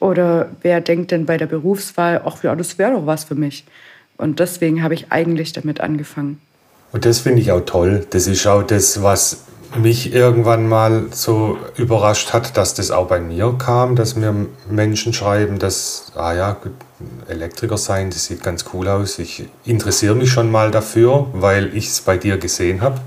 [0.00, 3.64] Oder wer denkt denn bei der Berufswahl, ach ja, das wäre doch was für mich?
[4.16, 6.40] Und deswegen habe ich eigentlich damit angefangen.
[6.92, 8.06] Und das finde ich auch toll.
[8.10, 9.44] Das ist auch das, was
[9.76, 14.34] mich irgendwann mal so überrascht hat, dass das auch bei mir kam, dass mir
[14.70, 16.56] Menschen schreiben, dass, ah ja,
[17.28, 19.18] Elektriker sein, das sieht ganz cool aus.
[19.18, 23.00] Ich interessiere mich schon mal dafür, weil ich es bei dir gesehen habe.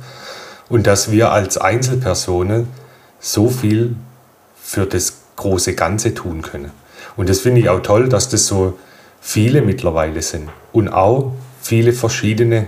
[0.70, 2.68] Und dass wir als Einzelpersonen
[3.20, 3.96] so viel
[4.62, 6.72] für das große Ganze tun können.
[7.18, 8.78] Und das finde ich auch toll, dass das so
[9.20, 10.50] viele mittlerweile sind.
[10.72, 12.68] Und auch viele verschiedene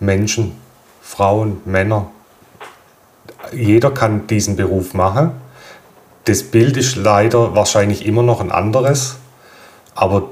[0.00, 0.52] Menschen,
[1.00, 2.10] Frauen, Männer,
[3.52, 5.32] jeder kann diesen Beruf machen.
[6.24, 9.16] Das Bild ist leider wahrscheinlich immer noch ein anderes,
[9.94, 10.30] aber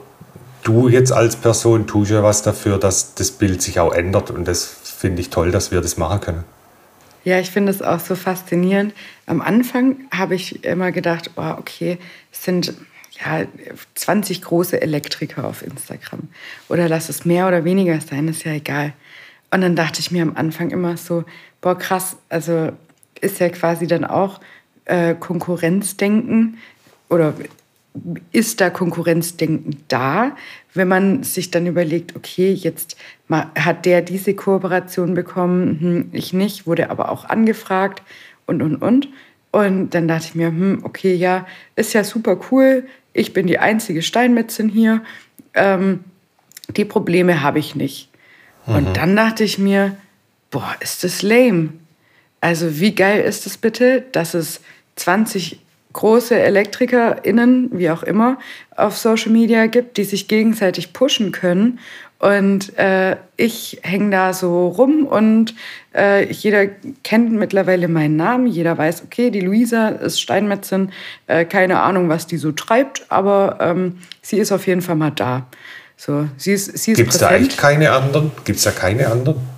[0.62, 4.46] du jetzt als Person tust ja was dafür, dass das Bild sich auch ändert und
[4.46, 6.44] das finde ich toll, dass wir das machen können.
[7.24, 8.94] Ja, ich finde es auch so faszinierend.
[9.26, 11.98] Am Anfang habe ich immer gedacht, oh, okay,
[12.31, 12.74] es sind
[13.24, 13.46] ja,
[13.94, 16.29] 20 große Elektriker auf Instagram.
[16.68, 18.92] Oder lass es mehr oder weniger sein, ist ja egal.
[19.50, 21.24] Und dann dachte ich mir am Anfang immer so,
[21.61, 22.72] boah, krass, also
[23.20, 24.40] ist ja quasi dann auch
[24.85, 26.59] äh, Konkurrenzdenken
[27.09, 27.35] oder
[28.33, 30.37] ist da Konkurrenzdenken da,
[30.74, 32.96] wenn man sich dann überlegt, okay, jetzt
[33.31, 38.02] hat der diese Kooperation bekommen, hm, ich nicht, wurde aber auch angefragt
[38.46, 39.09] und, und, und.
[39.50, 43.59] Und dann dachte ich mir, hm, okay, ja, ist ja super cool, ich bin die
[43.59, 45.02] einzige Steinmetzin hier,
[45.55, 46.00] ähm,
[46.76, 48.11] die Probleme habe ich nicht.
[48.66, 48.74] Mhm.
[48.74, 49.96] Und dann dachte ich mir,
[50.50, 51.70] boah, ist das lame.
[52.40, 54.61] Also wie geil ist es bitte, dass es
[54.96, 55.61] 20
[55.96, 58.38] große ElektrikerInnen, wie auch immer,
[58.77, 61.79] auf Social Media gibt, die sich gegenseitig pushen können.
[62.18, 65.55] Und äh, ich hänge da so rum und
[65.94, 66.66] äh, jeder
[67.03, 68.46] kennt mittlerweile meinen Namen.
[68.46, 70.92] Jeder weiß, okay, die Luisa ist Steinmetzin.
[71.27, 75.10] Äh, keine Ahnung, was die so treibt, aber ähm, sie ist auf jeden Fall mal
[75.10, 75.46] da.
[75.96, 78.33] So, sie ist, sie ist Gibt es da eigentlich keine anderen?
[78.44, 79.56] Gibt es da keine anderen?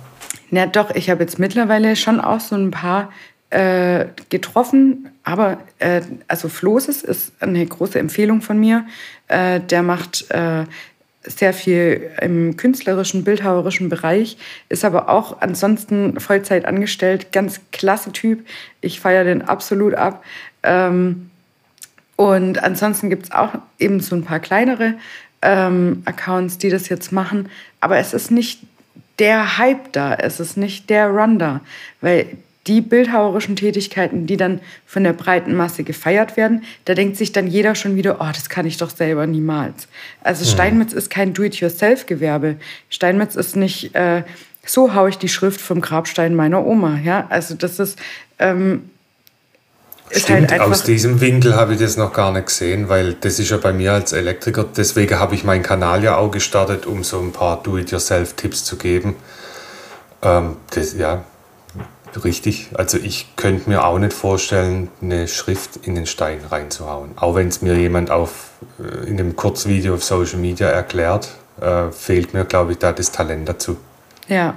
[0.51, 3.11] Na doch, ich habe jetzt mittlerweile schon auch so ein paar
[3.49, 8.85] äh, getroffen, aber äh, also Flosis ist eine große Empfehlung von mir.
[9.27, 10.65] Äh, der macht äh,
[11.23, 14.37] sehr viel im künstlerischen, bildhauerischen Bereich,
[14.69, 18.45] ist aber auch ansonsten Vollzeit angestellt, ganz klasse Typ.
[18.81, 20.23] Ich feiere den absolut ab.
[20.63, 21.29] Ähm,
[22.15, 24.95] Und ansonsten gibt es auch eben so ein paar kleinere
[25.41, 27.49] ähm, Accounts, die das jetzt machen.
[27.79, 28.59] Aber es ist nicht
[29.19, 31.61] der Hype da, es ist nicht der Run da,
[32.01, 37.31] weil die bildhauerischen Tätigkeiten, die dann von der breiten Masse gefeiert werden, da denkt sich
[37.31, 39.87] dann jeder schon wieder, oh, das kann ich doch selber niemals.
[40.21, 40.53] Also mhm.
[40.53, 42.57] Steinmetz ist kein Do-it-yourself-Gewerbe.
[42.89, 44.23] Steinmetz ist nicht, äh,
[44.65, 46.99] so haue ich die Schrift vom Grabstein meiner Oma.
[47.03, 47.25] Ja?
[47.29, 47.97] Also das ist,
[48.37, 48.89] ähm,
[50.11, 53.49] Stimmt, halt aus diesem Winkel habe ich das noch gar nicht gesehen, weil das ist
[53.49, 57.19] ja bei mir als Elektriker, deswegen habe ich meinen Kanal ja auch gestartet, um so
[57.19, 59.15] ein paar Do-it-yourself-Tipps zu geben.
[60.23, 61.23] Ähm, das, ja,
[62.23, 67.11] Richtig, also ich könnte mir auch nicht vorstellen, eine Schrift in den Stein reinzuhauen.
[67.17, 68.49] Auch wenn es mir jemand auf,
[68.79, 71.29] äh, in einem Kurzvideo auf Social Media erklärt,
[71.61, 73.77] äh, fehlt mir, glaube ich, da das Talent dazu.
[74.27, 74.55] Ja.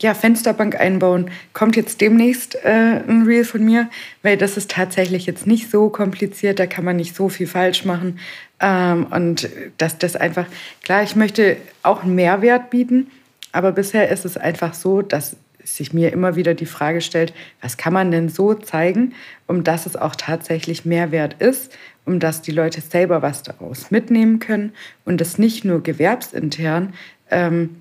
[0.00, 3.88] Ja, Fensterbank einbauen kommt jetzt demnächst äh, ein Reel von mir,
[4.22, 7.84] weil das ist tatsächlich jetzt nicht so kompliziert, da kann man nicht so viel falsch
[7.86, 8.18] machen.
[8.60, 10.46] Ähm, und dass das einfach,
[10.82, 13.10] klar, ich möchte auch einen Mehrwert bieten,
[13.52, 17.78] aber bisher ist es einfach so, dass sich mir immer wieder die Frage stellt, was
[17.78, 19.14] kann man denn so zeigen,
[19.46, 24.38] um dass es auch tatsächlich Mehrwert ist, um dass die Leute selber was daraus mitnehmen
[24.38, 24.72] können
[25.04, 26.92] und das nicht nur gewerbsintern,
[27.30, 27.80] ähm,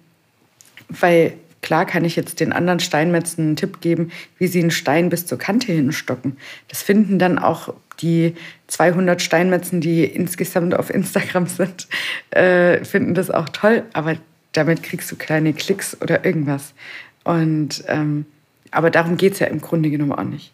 [0.89, 1.34] weil
[1.66, 5.26] klar kann ich jetzt den anderen Steinmetzen einen Tipp geben, wie sie einen Stein bis
[5.26, 6.38] zur Kante hinstocken.
[6.68, 8.36] Das finden dann auch die
[8.68, 11.88] 200 Steinmetzen, die insgesamt auf Instagram sind,
[12.30, 14.16] äh, finden das auch toll, aber
[14.51, 16.74] damit kriegst du kleine Klicks oder irgendwas.
[17.24, 18.26] Und, ähm,
[18.70, 20.51] aber darum geht es ja im Grunde genommen auch nicht.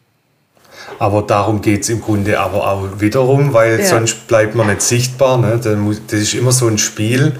[0.97, 3.85] Aber darum geht es im Grunde aber auch wiederum, weil ja.
[3.85, 5.37] sonst bleibt man nicht sichtbar.
[5.37, 5.59] Ne?
[5.61, 7.33] Das ist immer so ein Spiel,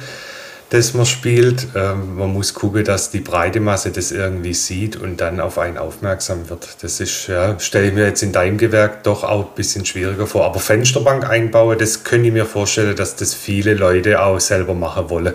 [0.71, 1.67] das man spielt.
[1.75, 5.77] Ähm, man muss gucken, dass die breite Masse das irgendwie sieht und dann auf einen
[5.77, 6.81] aufmerksam wird.
[6.81, 10.27] Das ist, ja, stelle ich mir jetzt in deinem Gewerk doch auch ein bisschen schwieriger
[10.27, 10.45] vor.
[10.45, 15.09] Aber Fensterbank einbauen, das könnte ich mir vorstellen, dass das viele Leute auch selber machen
[15.09, 15.33] wollen.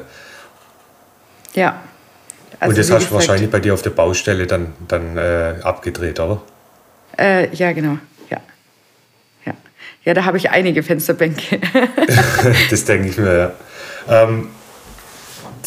[1.54, 1.82] Ja,
[2.58, 6.18] also und das hast du wahrscheinlich bei dir auf der Baustelle dann, dann äh, abgedreht,
[6.18, 6.40] oder?
[7.18, 7.98] Äh, ja, genau.
[10.06, 11.58] Ja, da habe ich einige Fensterbänke.
[12.70, 13.36] das denke ich mir,
[14.08, 14.22] ja.
[14.22, 14.50] Ähm,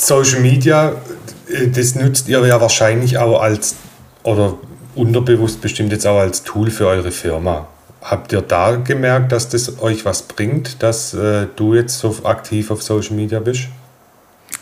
[0.02, 0.96] Social Media,
[1.50, 3.76] äh, das nutzt ihr ja wahrscheinlich auch als,
[4.24, 4.58] oder
[4.96, 7.68] unterbewusst bestimmt jetzt auch als Tool für eure Firma.
[8.02, 12.72] Habt ihr da gemerkt, dass das euch was bringt, dass äh, du jetzt so aktiv
[12.72, 13.68] auf Social Media bist?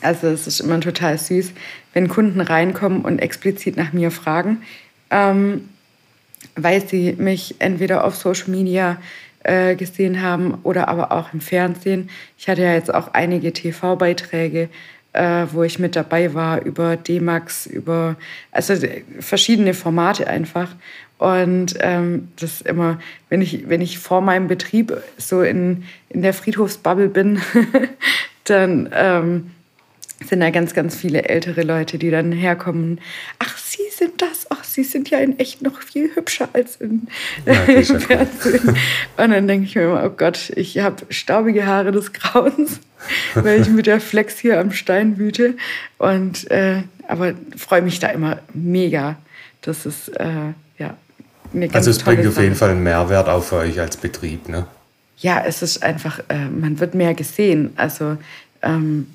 [0.02, 1.52] Also es ist immer total süß,
[1.94, 4.64] wenn Kunden reinkommen und explizit nach mir fragen,
[5.10, 5.70] ähm,
[6.56, 8.98] weil sie mich entweder auf Social Media
[9.44, 12.10] äh, gesehen haben oder aber auch im Fernsehen.
[12.38, 14.70] Ich hatte ja jetzt auch einige TV-Beiträge,
[15.14, 18.16] äh, wo ich mit dabei war über D-Max, über
[18.52, 18.76] also
[19.20, 20.76] verschiedene Formate einfach.
[21.18, 23.00] Und ähm, das immer,
[23.30, 27.42] wenn ich, wenn ich vor meinem Betrieb so in, in der Friedhofsbubble bin,
[28.44, 29.52] dann ähm,
[30.24, 33.00] sind da ganz, ganz viele ältere Leute, die dann herkommen.
[33.40, 34.37] Ach, Sie sind das.
[34.78, 37.08] Sie sind ja in echt noch viel hübscher als in,
[37.48, 38.78] ja, im Fernsehen.
[39.18, 42.80] Und dann denke ich mir immer, oh Gott, ich habe staubige Haare des Grauens,
[43.34, 45.56] weil ich mit der Flex hier am Stein wüte.
[45.98, 49.18] Und, äh, aber freue mich da immer mega.
[49.62, 50.96] Das ist, äh, ja,
[51.56, 54.48] eine ganz Also es bringt auf jeden Fall einen Mehrwert auch für euch als Betrieb,
[54.48, 54.68] ne?
[55.18, 57.74] Ja, es ist einfach, äh, man wird mehr gesehen.
[57.78, 58.18] Also
[58.62, 59.08] ähm,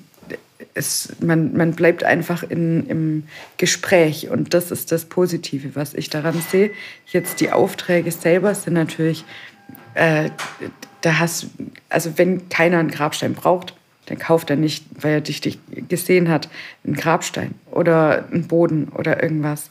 [0.73, 3.23] es, man, man bleibt einfach in, im
[3.57, 6.71] Gespräch und das ist das Positive, was ich daran sehe.
[7.07, 9.25] Jetzt die Aufträge selber sind natürlich,
[9.95, 10.29] äh,
[11.01, 11.47] da hast
[11.89, 13.75] also wenn keiner einen Grabstein braucht,
[14.07, 16.49] dann kauft er nicht, weil er dich, dich gesehen hat,
[16.83, 19.69] einen Grabstein oder einen Boden oder irgendwas.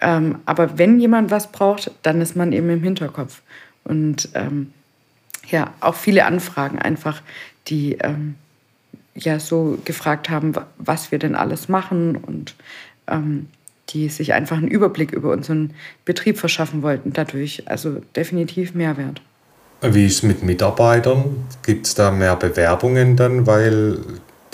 [0.00, 3.42] Ähm, aber wenn jemand was braucht, dann ist man eben im Hinterkopf.
[3.82, 4.72] Und ähm,
[5.48, 7.22] ja, auch viele Anfragen einfach,
[7.66, 8.36] die ähm,
[9.14, 12.54] ja so gefragt haben, was wir denn alles machen und
[13.06, 13.48] ähm,
[13.90, 17.68] die sich einfach einen Überblick über unseren Betrieb verschaffen wollten dadurch.
[17.68, 19.20] Also definitiv Mehrwert.
[19.82, 21.46] Wie ist es mit Mitarbeitern?
[21.62, 23.98] Gibt es da mehr Bewerbungen dann, weil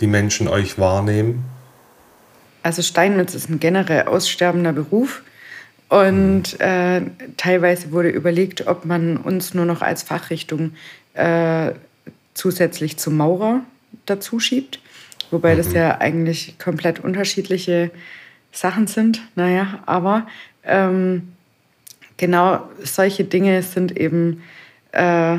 [0.00, 1.44] die Menschen euch wahrnehmen?
[2.62, 5.22] Also Steinmetz ist ein generell aussterbender Beruf.
[5.88, 7.02] Und äh,
[7.36, 10.72] teilweise wurde überlegt, ob man uns nur noch als Fachrichtung
[11.14, 11.72] äh,
[12.34, 13.62] zusätzlich zum Maurer
[14.10, 14.80] dazu schiebt.
[15.30, 15.58] Wobei mhm.
[15.58, 17.90] das ja eigentlich komplett unterschiedliche
[18.52, 19.22] Sachen sind.
[19.36, 20.26] Naja, aber
[20.64, 21.32] ähm,
[22.16, 24.42] genau solche Dinge sind eben
[24.92, 25.38] äh,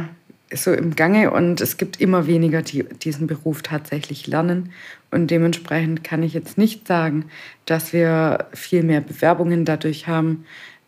[0.53, 4.72] so im Gange und es gibt immer weniger, die diesen Beruf tatsächlich lernen.
[5.09, 7.26] Und dementsprechend kann ich jetzt nicht sagen,
[7.65, 10.45] dass wir viel mehr Bewerbungen dadurch haben,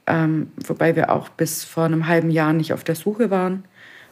[0.08, 3.64] ähm, wobei wir auch bis vor einem halben Jahr nicht auf der Suche waren.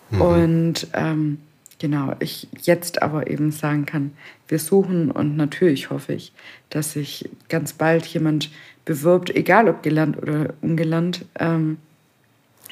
[0.10, 0.22] Mhm.
[0.22, 1.38] Und ähm,
[1.82, 4.14] genau, ich jetzt aber eben sagen kann,
[4.48, 6.32] wir suchen und natürlich hoffe ich,
[6.70, 8.52] dass sich ganz bald jemand
[8.86, 11.26] bewirbt, egal ob gelernt oder ungelernt.
[11.40, 11.78] Ähm,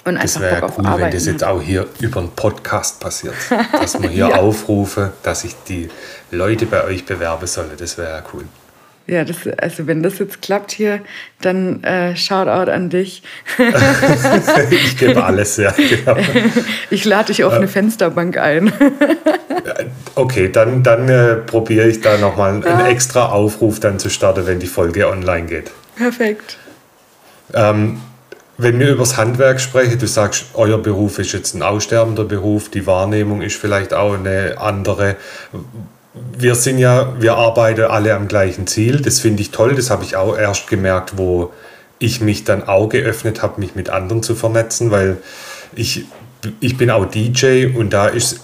[0.05, 3.35] und das wäre cool, wenn das jetzt auch hier über einen Podcast passiert.
[3.73, 4.35] Dass man hier ja.
[4.37, 5.89] aufrufe, dass sich die
[6.31, 7.71] Leute bei euch bewerben sollen.
[7.77, 8.45] Das wäre cool.
[9.09, 11.01] Ja, das, also wenn das jetzt klappt hier,
[11.41, 13.23] dann äh, Shoutout an dich.
[14.69, 16.15] ich gebe alles, ja, genau.
[16.91, 18.71] Ich lade dich auf äh, eine Fensterbank ein.
[20.13, 22.77] okay, dann, dann äh, probiere ich da nochmal ja.
[22.77, 25.71] einen extra Aufruf dann zu starten, wenn die Folge online geht.
[25.95, 26.59] Perfekt.
[27.55, 27.99] Ähm,
[28.59, 32.69] wenn wir über das Handwerk sprechen, du sagst, euer Beruf ist jetzt ein aussterbender Beruf,
[32.69, 35.15] die Wahrnehmung ist vielleicht auch eine andere.
[36.37, 39.01] Wir sind ja, wir arbeiten alle am gleichen Ziel.
[39.01, 39.75] Das finde ich toll.
[39.75, 41.51] Das habe ich auch erst gemerkt, wo
[41.99, 45.17] ich mich dann auch geöffnet habe, mich mit anderen zu vernetzen, weil
[45.75, 46.05] ich,
[46.59, 48.39] ich bin auch DJ und da ist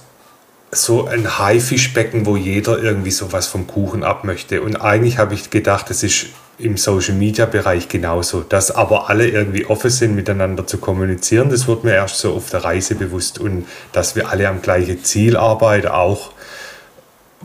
[0.72, 4.62] so ein Haifischbecken, wo jeder irgendwie sowas vom Kuchen ab möchte.
[4.62, 9.28] Und eigentlich habe ich gedacht, das ist im Social Media Bereich genauso, dass aber alle
[9.28, 11.50] irgendwie offen sind, miteinander zu kommunizieren.
[11.50, 15.04] Das wird mir erst so auf der Reise bewusst und dass wir alle am gleichen
[15.04, 16.32] Ziel arbeiten auch.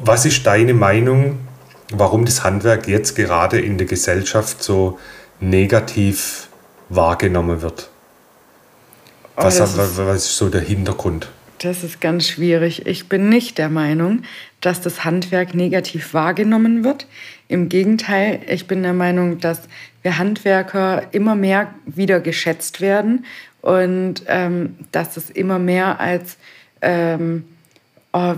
[0.03, 1.38] Was ist deine Meinung,
[1.92, 4.98] warum das Handwerk jetzt gerade in der Gesellschaft so
[5.40, 6.48] negativ
[6.88, 7.90] wahrgenommen wird?
[9.36, 11.28] Oh, was, ist, was ist so der Hintergrund?
[11.59, 12.86] Das ist ganz schwierig.
[12.86, 14.22] Ich bin nicht der Meinung,
[14.62, 17.07] dass das Handwerk negativ wahrgenommen wird.
[17.48, 19.61] Im Gegenteil, ich bin der Meinung, dass
[20.01, 23.26] wir Handwerker immer mehr wieder geschätzt werden
[23.61, 26.38] und ähm, dass es immer mehr als,
[26.80, 27.44] ähm,
[28.14, 28.36] oh,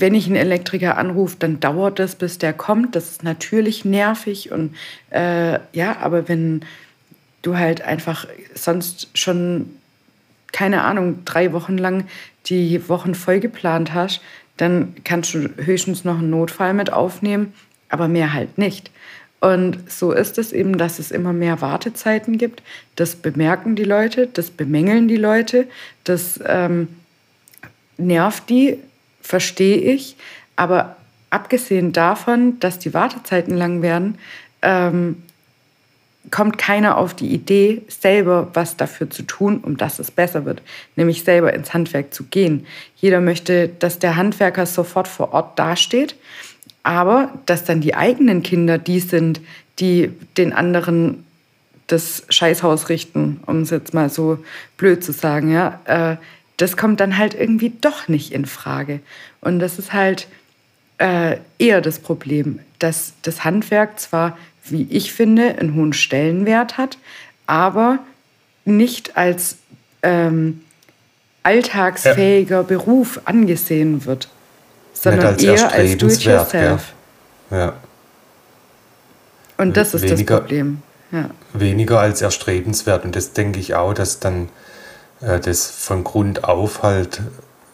[0.00, 2.94] wenn ich einen Elektriker anrufe, dann dauert es, bis der kommt.
[2.94, 4.74] Das ist natürlich nervig und
[5.10, 6.62] äh, ja, aber wenn
[7.42, 9.70] du halt einfach sonst schon
[10.52, 12.04] keine Ahnung, drei Wochen lang
[12.46, 14.20] die Wochen voll geplant hast,
[14.56, 17.52] dann kannst du höchstens noch einen Notfall mit aufnehmen,
[17.88, 18.90] aber mehr halt nicht.
[19.40, 22.62] Und so ist es eben, dass es immer mehr Wartezeiten gibt.
[22.96, 25.68] Das bemerken die Leute, das bemängeln die Leute,
[26.02, 26.88] das ähm,
[27.98, 28.78] nervt die,
[29.28, 30.16] verstehe ich.
[30.56, 30.96] Aber
[31.28, 34.18] abgesehen davon, dass die Wartezeiten lang werden,
[34.62, 35.22] ähm,
[36.30, 40.62] kommt keiner auf die Idee, selber was dafür zu tun, um dass es besser wird,
[40.96, 42.66] nämlich selber ins Handwerk zu gehen.
[42.96, 46.16] Jeder möchte, dass der Handwerker sofort vor Ort dasteht,
[46.82, 49.40] aber dass dann die eigenen Kinder die sind,
[49.78, 51.24] die den anderen
[51.86, 54.38] das Scheißhaus richten, um es jetzt mal so
[54.76, 56.16] blöd zu sagen, ja, äh,
[56.58, 59.00] das kommt dann halt irgendwie doch nicht in Frage.
[59.40, 60.28] Und das ist halt
[60.98, 64.36] äh, eher das Problem, dass das Handwerk zwar
[64.70, 66.98] wie ich finde, einen hohen Stellenwert hat,
[67.46, 67.98] aber
[68.64, 69.56] nicht als
[70.02, 70.62] ähm,
[71.42, 72.62] alltagsfähiger ja.
[72.62, 74.28] Beruf angesehen wird,
[74.92, 76.92] sondern als eher als Do-it-yourself.
[77.50, 77.58] Ja.
[77.58, 77.76] ja.
[79.56, 80.82] Und das ist weniger, das Problem.
[81.10, 81.30] Ja.
[81.54, 83.04] Weniger als erstrebenswert.
[83.04, 84.48] Und das denke ich auch, dass dann
[85.20, 87.20] das von Grund auf halt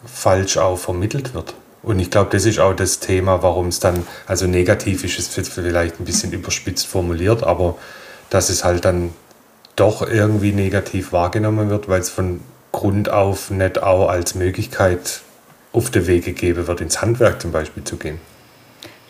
[0.04, 1.54] falsch auch vermittelt wird.
[1.82, 5.48] Und ich glaube, das ist auch das Thema, warum es dann, also negativ ist es
[5.48, 7.76] vielleicht ein bisschen überspitzt formuliert, aber
[8.30, 9.12] dass es halt dann
[9.76, 12.40] doch irgendwie negativ wahrgenommen wird, weil es von
[12.72, 15.20] Grund auf nicht auch als Möglichkeit
[15.72, 18.18] auf den Weg gegeben wird, ins Handwerk zum Beispiel zu gehen.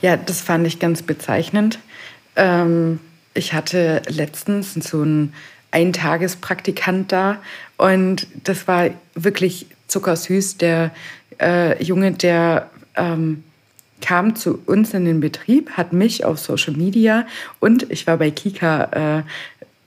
[0.02, 1.78] Ja, das fand ich ganz bezeichnend.
[2.36, 3.00] Ähm,
[3.34, 5.34] ich hatte letztens so einen
[5.74, 7.38] Eintagespraktikant da
[7.76, 10.58] und das war wirklich zuckersüß.
[10.58, 10.92] Der
[11.40, 13.42] äh, Junge, der ähm,
[14.00, 17.26] kam zu uns in den Betrieb, hat mich auf Social Media
[17.58, 19.22] und ich war bei Kika äh,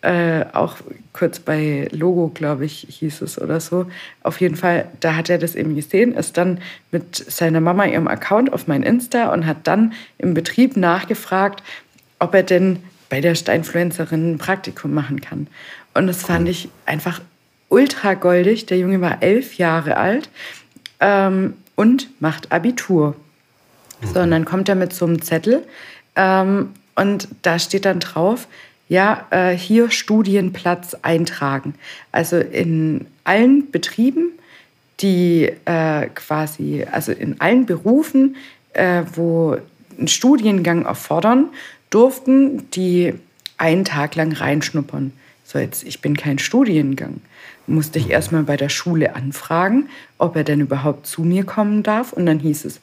[0.01, 0.77] äh, auch
[1.13, 3.87] kurz bei Logo, glaube ich, hieß es oder so.
[4.23, 6.59] Auf jeden Fall, da hat er das eben gesehen, ist dann
[6.91, 11.63] mit seiner Mama ihrem Account auf mein Insta und hat dann im Betrieb nachgefragt,
[12.19, 12.79] ob er denn
[13.09, 15.47] bei der Steinfluencerin ein Praktikum machen kann.
[15.93, 17.21] Und das fand ich einfach
[17.69, 18.65] ultra goldig.
[18.65, 20.29] Der Junge war elf Jahre alt
[20.99, 23.15] ähm, und macht Abitur.
[24.01, 24.07] Mhm.
[24.13, 25.63] So, und dann kommt er mit so einem Zettel
[26.15, 28.47] ähm, und da steht dann drauf,
[28.89, 31.75] ja, äh, hier Studienplatz eintragen.
[32.11, 34.31] Also in allen Betrieben,
[35.01, 38.37] die äh, quasi, also in allen Berufen,
[38.73, 39.57] äh, wo
[39.97, 41.49] einen Studiengang erfordern,
[41.89, 43.13] durften die
[43.57, 45.11] einen Tag lang reinschnuppern.
[45.43, 47.21] So, jetzt, ich bin kein Studiengang
[47.67, 52.13] musste ich erstmal bei der Schule anfragen, ob er denn überhaupt zu mir kommen darf.
[52.13, 52.79] Und dann hieß es,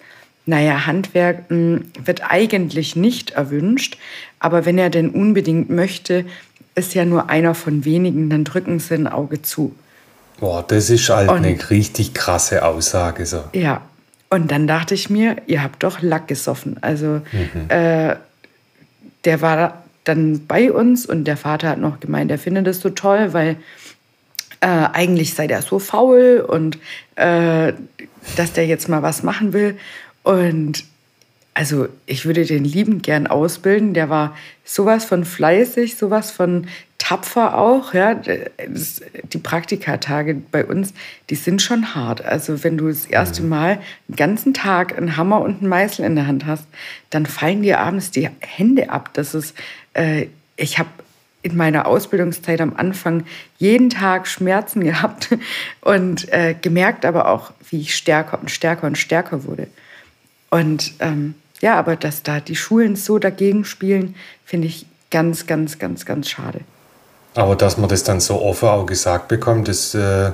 [0.47, 3.97] naja, Handwerk mh, wird eigentlich nicht erwünscht,
[4.39, 6.27] aber wenn er denn unbedingt möchte,
[6.75, 9.75] ist ja nur einer von wenigen, dann drücken Sie ein Auge zu.
[10.39, 13.25] Boah, das ist halt und, eine richtig krasse Aussage.
[13.25, 13.45] So.
[13.53, 13.83] Ja,
[14.29, 16.77] und dann dachte ich mir, ihr habt doch Lack gesoffen.
[16.83, 17.69] Also mhm.
[17.69, 18.17] äh,
[19.25, 22.91] der war dann bei uns und der Vater hat noch gemeint, er findet das so
[22.91, 23.57] toll, weil
[24.61, 26.79] äh, eigentlich sei der so faul und
[27.17, 27.73] äh,
[28.37, 29.79] dass der jetzt mal was machen will.
[30.23, 30.85] Und
[31.55, 33.95] also ich würde den liebend gern ausbilden.
[33.95, 36.67] Der war sowas von fleißig, sowas von
[36.99, 37.95] tapfer auch.
[37.95, 39.03] Ja, das,
[39.33, 40.93] die Praktikatage bei uns,
[41.31, 42.25] die sind schon hart.
[42.25, 43.49] Also wenn du das erste mhm.
[43.51, 43.71] Mal
[44.09, 46.67] einen ganzen Tag einen Hammer und einen Meißel in der Hand hast,
[47.11, 49.11] dann fallen dir abends die Hände ab.
[49.13, 49.55] Das ist,
[49.93, 50.27] äh,
[50.57, 50.89] ich habe
[51.43, 53.25] in meiner Ausbildungszeit am Anfang
[53.59, 55.29] jeden Tag Schmerzen gehabt
[55.83, 59.69] und äh, gemerkt aber auch, wie ich stärker und stärker und stärker wurde.
[60.51, 65.79] Und ähm, ja, aber dass da die Schulen so dagegen spielen, finde ich ganz, ganz,
[65.79, 66.61] ganz, ganz schade.
[67.35, 70.33] Aber dass man das dann so offen auch gesagt bekommt, das, äh,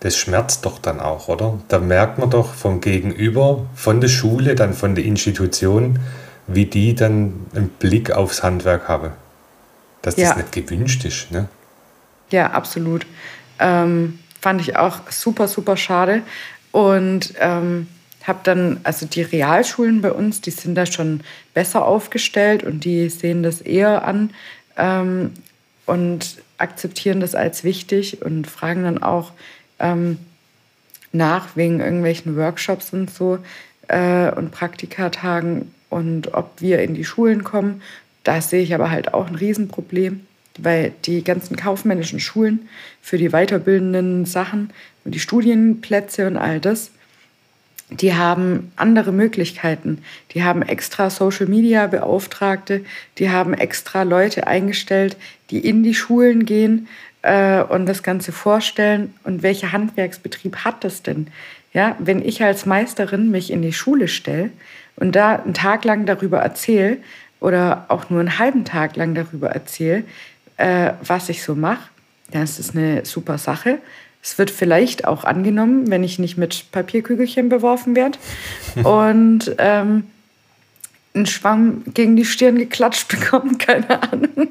[0.00, 1.58] das schmerzt doch dann auch, oder?
[1.68, 5.98] Da merkt man doch vom Gegenüber, von der Schule, dann von der Institution,
[6.48, 9.12] wie die dann einen Blick aufs Handwerk haben.
[10.02, 10.36] Dass das ja.
[10.36, 11.30] nicht gewünscht ist.
[11.30, 11.48] Ne?
[12.30, 13.06] Ja, absolut.
[13.60, 16.22] Ähm, fand ich auch super, super schade.
[16.72, 17.86] Und ähm,
[18.28, 21.20] habe dann, also die Realschulen bei uns, die sind da schon
[21.54, 24.30] besser aufgestellt und die sehen das eher an
[24.76, 25.32] ähm,
[25.86, 29.32] und akzeptieren das als wichtig und fragen dann auch
[29.78, 30.18] ähm,
[31.12, 33.38] nach wegen irgendwelchen Workshops und so
[33.88, 37.82] äh, und Praktikatagen und ob wir in die Schulen kommen.
[38.24, 40.20] Da sehe ich aber halt auch ein Riesenproblem,
[40.58, 42.68] weil die ganzen kaufmännischen Schulen
[43.00, 44.70] für die weiterbildenden Sachen
[45.04, 46.92] und die Studienplätze und all das,
[48.00, 50.02] die haben andere Möglichkeiten.
[50.32, 52.84] Die haben extra Social Media Beauftragte,
[53.18, 55.16] die haben extra Leute eingestellt,
[55.50, 56.88] die in die Schulen gehen
[57.22, 59.14] äh, und das Ganze vorstellen.
[59.24, 61.28] Und welcher Handwerksbetrieb hat das denn?
[61.72, 64.50] Ja, wenn ich als Meisterin mich in die Schule stelle
[64.96, 66.98] und da einen Tag lang darüber erzähle
[67.40, 70.04] oder auch nur einen halben Tag lang darüber erzähle,
[70.58, 71.88] äh, was ich so mache,
[72.30, 73.78] dann ist das eine super Sache.
[74.22, 78.18] Es wird vielleicht auch angenommen, wenn ich nicht mit Papierkügelchen beworfen werde.
[78.88, 80.04] Und ähm,
[81.14, 84.48] einen Schwamm gegen die Stirn geklatscht bekommen, keine Ahnung.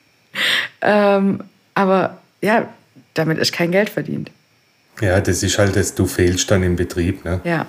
[0.82, 1.40] ähm,
[1.74, 2.68] aber ja,
[3.14, 4.30] damit ist kein Geld verdient.
[5.00, 7.24] Ja, das ist halt, dass du fehlst dann im Betrieb.
[7.24, 7.40] Ne?
[7.44, 7.66] Ja.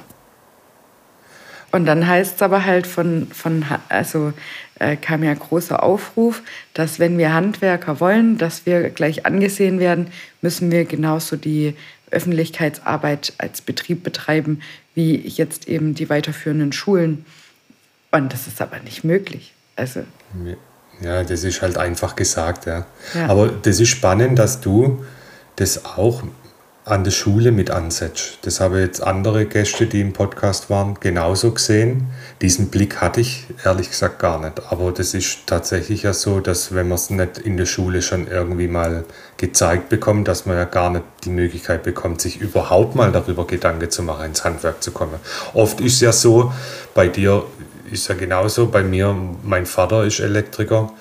[1.73, 4.31] Und dann heißt es aber halt von, von also
[4.77, 6.43] äh, kam ja großer Aufruf,
[6.75, 10.11] dass wenn wir Handwerker wollen, dass wir gleich angesehen werden,
[10.41, 11.73] müssen wir genauso die
[12.11, 14.61] Öffentlichkeitsarbeit als Betrieb betreiben,
[14.93, 17.25] wie jetzt eben die weiterführenden Schulen.
[18.11, 19.55] Und das ist aber nicht möglich.
[19.75, 20.01] Also.
[21.01, 22.85] Ja, das ist halt einfach gesagt, ja.
[23.15, 23.25] ja.
[23.25, 25.03] Aber das ist spannend, dass du
[25.55, 26.21] das auch
[26.85, 28.39] an der Schule mit ansetzt.
[28.41, 32.07] Das habe jetzt andere Gäste, die im Podcast waren, genauso gesehen.
[32.41, 34.61] Diesen Blick hatte ich ehrlich gesagt gar nicht.
[34.69, 38.27] Aber das ist tatsächlich ja so, dass wenn man es nicht in der Schule schon
[38.27, 39.05] irgendwie mal
[39.37, 43.89] gezeigt bekommt, dass man ja gar nicht die Möglichkeit bekommt, sich überhaupt mal darüber Gedanken
[43.89, 45.15] zu machen, ins Handwerk zu kommen.
[45.53, 46.51] Oft ist ja so,
[46.93, 47.45] bei dir
[47.89, 50.91] ist ja genauso, bei mir, mein Vater ist Elektriker,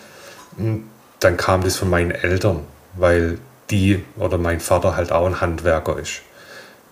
[0.57, 0.85] hm,
[1.19, 2.61] dann kam das von meinen Eltern,
[2.95, 3.39] weil
[3.73, 6.23] die oder mein Vater halt auch ein Handwerker ist.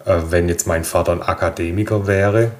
[0.04, 2.52] Äh, wenn jetzt mein Vater ein Akademiker wäre,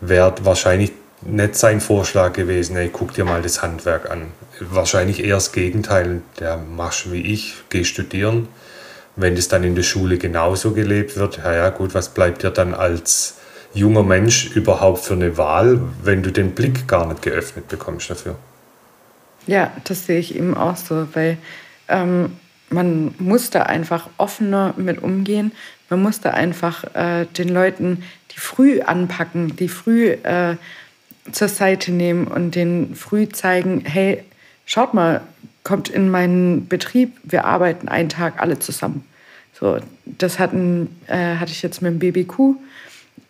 [0.00, 0.92] wäre wahrscheinlich
[1.22, 4.28] nicht sein Vorschlag gewesen, ey, guck dir mal das Handwerk an.
[4.60, 8.48] Wahrscheinlich eher das Gegenteil, der machst wie ich, geh studieren.
[9.16, 12.50] Wenn das dann in der Schule genauso gelebt wird, ja, ja gut, was bleibt dir
[12.50, 13.36] dann als
[13.74, 18.36] junger Mensch überhaupt für eine Wahl, wenn du den Blick gar nicht geöffnet bekommst dafür?
[19.46, 21.38] Ja, das sehe ich eben auch so, weil
[21.88, 22.36] ähm,
[22.70, 25.52] man muss da einfach offener mit umgehen.
[25.88, 30.56] Man muss da einfach äh, den Leuten, die früh anpacken, die früh äh,
[31.32, 34.22] zur Seite nehmen und denen früh zeigen, hey,
[34.66, 35.20] schaut mal,
[35.64, 39.04] kommt in meinen Betrieb, wir arbeiten einen Tag alle zusammen.
[39.52, 42.56] So, das hatten, äh, hatte ich jetzt mit dem BBQ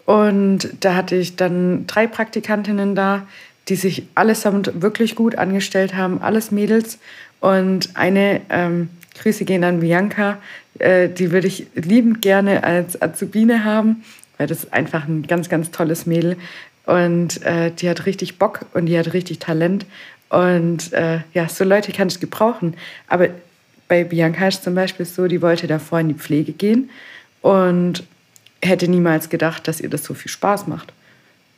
[0.05, 3.26] und da hatte ich dann drei Praktikantinnen da,
[3.68, 6.99] die sich allesamt wirklich gut angestellt haben, alles Mädels
[7.41, 10.38] und eine ähm, Grüße gehen an Bianca.
[10.78, 14.04] Äh, die würde ich liebend gerne als Azubine haben,
[14.38, 16.36] weil das ist einfach ein ganz, ganz tolles Mädel.
[16.86, 19.86] Und äh, die hat richtig Bock und die hat richtig Talent.
[20.28, 22.74] Und äh, ja, so Leute kann ich gebrauchen.
[23.08, 23.28] Aber
[23.88, 26.90] bei Bianca ist zum Beispiel so, die wollte davor in die Pflege gehen
[27.42, 28.04] und
[28.62, 30.92] hätte niemals gedacht, dass ihr das so viel Spaß macht.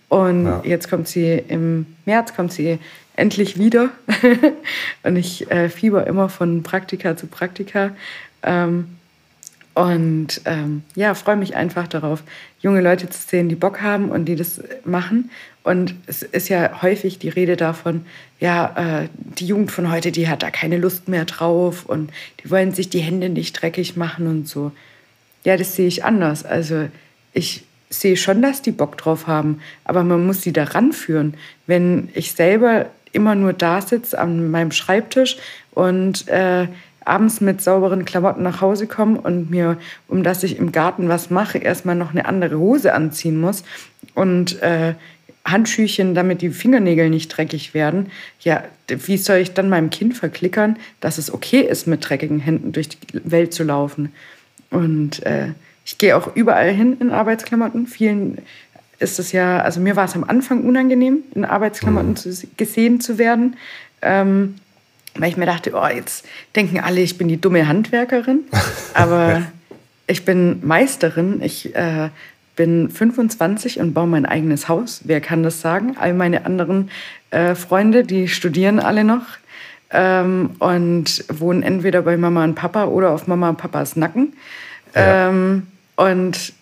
[0.09, 0.63] Und ja.
[0.65, 2.79] jetzt kommt sie im März, kommt sie
[3.17, 3.91] endlich wieder.
[5.03, 7.95] und ich äh, fieber immer von Praktika zu Praktika.
[8.43, 8.97] Ähm,
[9.75, 12.23] Und ähm, ja, freue mich einfach darauf,
[12.61, 15.31] junge Leute zu sehen, die Bock haben und die das machen.
[15.65, 18.05] Und es ist ja häufig die Rede davon,
[18.39, 22.11] ja, äh, die Jugend von heute, die hat da keine Lust mehr drauf und
[22.43, 24.73] die wollen sich die Hände nicht dreckig machen und so.
[25.45, 26.45] Ja, das sehe ich anders.
[26.45, 26.89] Also
[27.33, 31.35] ich sehe schon, dass die Bock drauf haben, aber man muss sie da ranführen.
[31.67, 35.37] Wenn ich selber immer nur da sitze an meinem Schreibtisch
[35.73, 36.67] und äh,
[37.05, 41.31] abends mit sauberen Klamotten nach Hause komme und mir, um dass ich im Garten was
[41.31, 43.65] mache, erstmal noch eine andere Hose anziehen muss
[44.15, 44.95] und äh,
[45.45, 48.11] Handschüchen, damit die Fingernägel nicht dreckig werden.
[48.41, 52.73] Ja, wie soll ich dann meinem Kind verklickern, dass es okay ist, mit dreckigen Händen
[52.73, 54.13] durch die Welt zu laufen?
[54.71, 55.49] Und äh,
[55.85, 57.89] ich gehe auch überall hin in Arbeitsklamotten.
[57.89, 58.39] Vielen
[59.03, 62.17] ist es ja, also mir war es am Anfang unangenehm, in Arbeitsklamotten mhm.
[62.17, 63.57] zu, gesehen zu werden.
[64.01, 64.57] Ähm,
[65.15, 66.25] weil ich mir dachte, oh, jetzt
[66.57, 68.41] denken alle, ich bin die dumme Handwerkerin.
[68.95, 69.43] Aber
[70.07, 71.43] ich bin Meisterin.
[71.43, 72.09] Ich äh,
[72.57, 75.03] bin 25 und baue mein eigenes Haus.
[75.05, 75.97] Wer kann das sagen?
[75.99, 76.91] All meine anderen
[77.31, 79.25] äh, Freunde, die studieren alle noch
[79.91, 84.35] ähm, und wohnen entweder bei Mama und Papa oder auf Mama und Papas Nacken.
[84.95, 85.29] Ja.
[85.29, 86.53] Ähm, und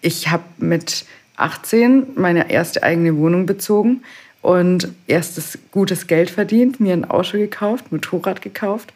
[0.00, 1.04] ich habe mit
[1.38, 4.02] 18 meine erste eigene Wohnung bezogen
[4.42, 8.92] und erstes gutes Geld verdient, mir ein Auto gekauft, Motorrad gekauft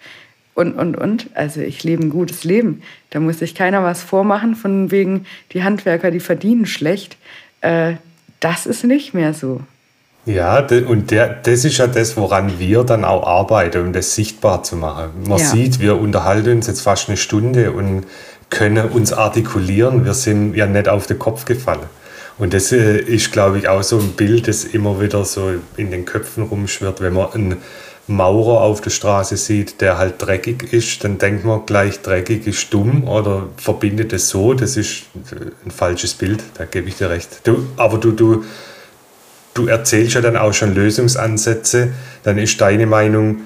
[0.54, 1.30] und, und, und.
[1.34, 2.82] Also ich lebe ein gutes Leben.
[3.10, 7.16] Da muss sich keiner was vormachen, von wegen, die Handwerker, die verdienen schlecht.
[7.60, 7.94] Äh,
[8.40, 9.60] das ist nicht mehr so.
[10.24, 14.62] Ja, und der, das ist ja das, woran wir dann auch arbeiten, um das sichtbar
[14.62, 15.10] zu machen.
[15.26, 15.44] Man ja.
[15.44, 18.06] sieht, wir unterhalten uns jetzt fast eine Stunde und
[18.48, 20.04] können uns artikulieren.
[20.04, 21.88] Wir sind ja nicht auf den Kopf gefallen.
[22.38, 25.90] Und das äh, ist, glaube ich, auch so ein Bild, das immer wieder so in
[25.90, 27.56] den Köpfen rumschwirrt, wenn man einen
[28.08, 32.72] Maurer auf der Straße sieht, der halt dreckig ist, dann denkt man gleich, dreckig ist
[32.74, 34.54] dumm oder verbindet es so.
[34.54, 35.04] Das ist
[35.64, 37.28] ein falsches Bild, da gebe ich dir recht.
[37.44, 38.44] Du, aber du, du,
[39.54, 41.92] du erzählst ja dann auch schon Lösungsansätze,
[42.24, 43.42] dann ist deine Meinung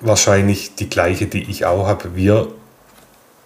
[0.00, 2.14] wahrscheinlich die gleiche, die ich auch habe.
[2.14, 2.48] Wir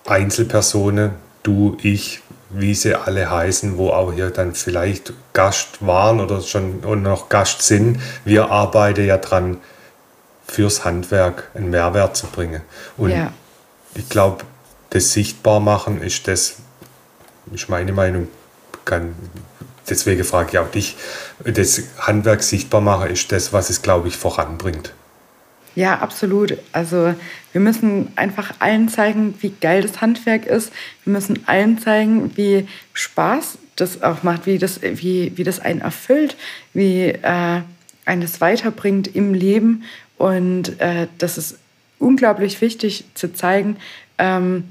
[0.07, 2.21] Einzelpersonen, du, ich,
[2.51, 7.29] wie sie alle heißen, wo auch hier dann vielleicht Gast waren oder schon und noch
[7.29, 8.01] Gast sind.
[8.25, 9.59] Wir arbeiten ja dran,
[10.47, 12.63] fürs Handwerk einen Mehrwert zu bringen.
[12.97, 13.33] Und ja.
[13.95, 14.45] ich glaube,
[14.91, 16.57] das Sichtbarmachen ist das,
[17.53, 18.29] ist meine Meinung,
[18.85, 19.15] kann,
[19.89, 20.97] deswegen frage ich auch dich,
[21.45, 24.95] das Handwerk sichtbar machen ist das, was es, glaube ich, voranbringt.
[25.79, 26.59] Ja, absolut.
[26.73, 27.15] Also
[27.53, 30.73] wir müssen einfach allen zeigen, wie geil das Handwerk ist.
[31.05, 35.81] Wir müssen allen zeigen, wie Spaß das auch macht, wie das, wie, wie das einen
[35.81, 36.37] erfüllt,
[36.75, 37.61] wie äh,
[38.05, 39.85] einen das weiterbringt im Leben.
[40.17, 41.61] Und äh, das ist
[42.01, 43.77] unglaublich wichtig zu zeigen,
[44.19, 44.65] ähm,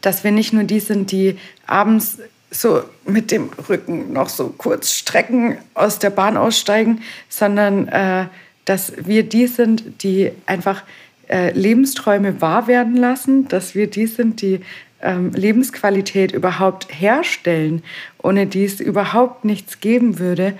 [0.00, 2.18] dass wir nicht nur die sind, die abends
[2.50, 8.26] so mit dem Rücken noch so kurz strecken, aus der Bahn aussteigen, sondern äh,
[8.68, 10.82] dass wir die sind, die einfach
[11.28, 14.60] äh, Lebensträume wahr werden lassen, dass wir die sind, die
[15.00, 17.82] ähm, Lebensqualität überhaupt herstellen,
[18.22, 20.52] ohne die es überhaupt nichts geben würde.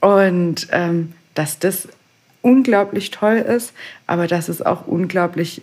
[0.00, 1.88] Und ähm, dass das
[2.42, 3.72] unglaublich toll ist,
[4.06, 5.62] aber dass es auch unglaublich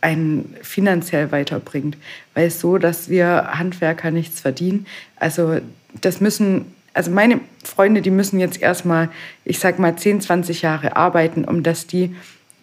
[0.00, 1.96] einen finanziell weiterbringt.
[2.34, 4.86] Weil so, dass wir Handwerker nichts verdienen.
[5.16, 5.58] Also
[6.00, 9.10] das müssen also meine Freunde, die müssen jetzt erstmal,
[9.44, 12.14] ich sag mal, 10, 20 Jahre arbeiten, um dass die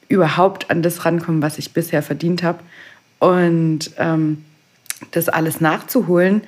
[0.08, 2.60] überhaupt an das rankommen, was ich bisher verdient habe.
[3.20, 4.44] Und ähm,
[5.12, 6.42] das alles nachzuholen,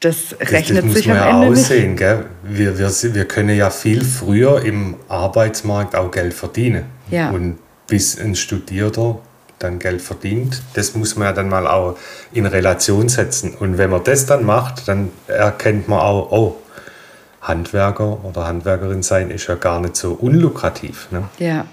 [0.00, 1.98] das rechnet das, das sich am Ende aussehen, nicht.
[1.98, 2.26] Gell?
[2.42, 6.84] Wir, wir, wir können ja viel früher im Arbeitsmarkt auch Geld verdienen.
[7.10, 7.30] Ja.
[7.30, 9.20] Und bis ein Studierter
[9.58, 11.96] dann Geld verdient, das muss man ja dann mal auch
[12.32, 13.54] in Relation setzen.
[13.54, 16.56] Und wenn man das dann macht, dann erkennt man auch, oh,
[17.44, 21.08] Handwerker oder Handwerkerin sein ist ja gar nicht so unlukrativ.
[21.10, 21.24] Ne?
[21.38, 21.66] Ja,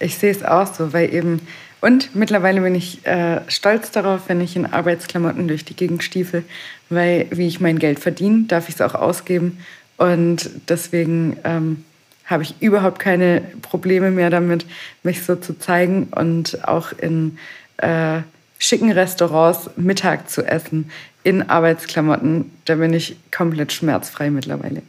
[0.00, 1.46] ich sehe es auch so, weil eben,
[1.80, 6.44] und mittlerweile bin ich äh, stolz darauf, wenn ich in Arbeitsklamotten durch die Gegend stiefel,
[6.88, 9.58] weil wie ich mein Geld verdiene, darf ich es auch ausgeben.
[9.98, 11.84] Und deswegen ähm,
[12.24, 14.66] habe ich überhaupt keine Probleme mehr damit,
[15.02, 17.38] mich so zu zeigen und auch in
[17.76, 18.20] äh,
[18.58, 20.90] schicken Restaurants Mittag zu essen
[21.22, 22.50] in Arbeitsklamotten.
[22.64, 24.82] Da bin ich komplett schmerzfrei mittlerweile.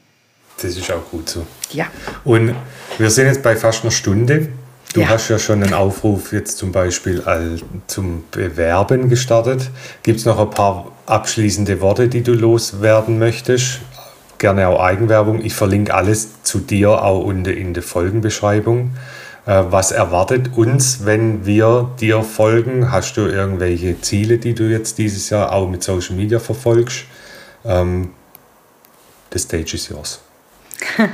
[0.62, 1.46] Das ist auch gut so.
[1.72, 1.88] Ja.
[2.24, 2.56] Und
[2.98, 4.50] wir sind jetzt bei fast einer Stunde.
[4.94, 5.10] Du ja.
[5.10, 7.22] hast ja schon einen Aufruf jetzt zum Beispiel
[7.88, 9.70] zum Bewerben gestartet.
[10.04, 13.82] Gibt es noch ein paar abschließende Worte, die du loswerden möchtest?
[14.38, 15.44] Gerne auch Eigenwerbung.
[15.44, 18.92] Ich verlinke alles zu dir auch unten in der Folgenbeschreibung.
[19.46, 22.92] Äh, was erwartet uns, wenn wir dir folgen?
[22.92, 27.04] Hast du irgendwelche Ziele, die du jetzt dieses Jahr auch mit Social Media verfolgst?
[27.64, 28.12] Ähm,
[29.32, 30.22] the stage is yours.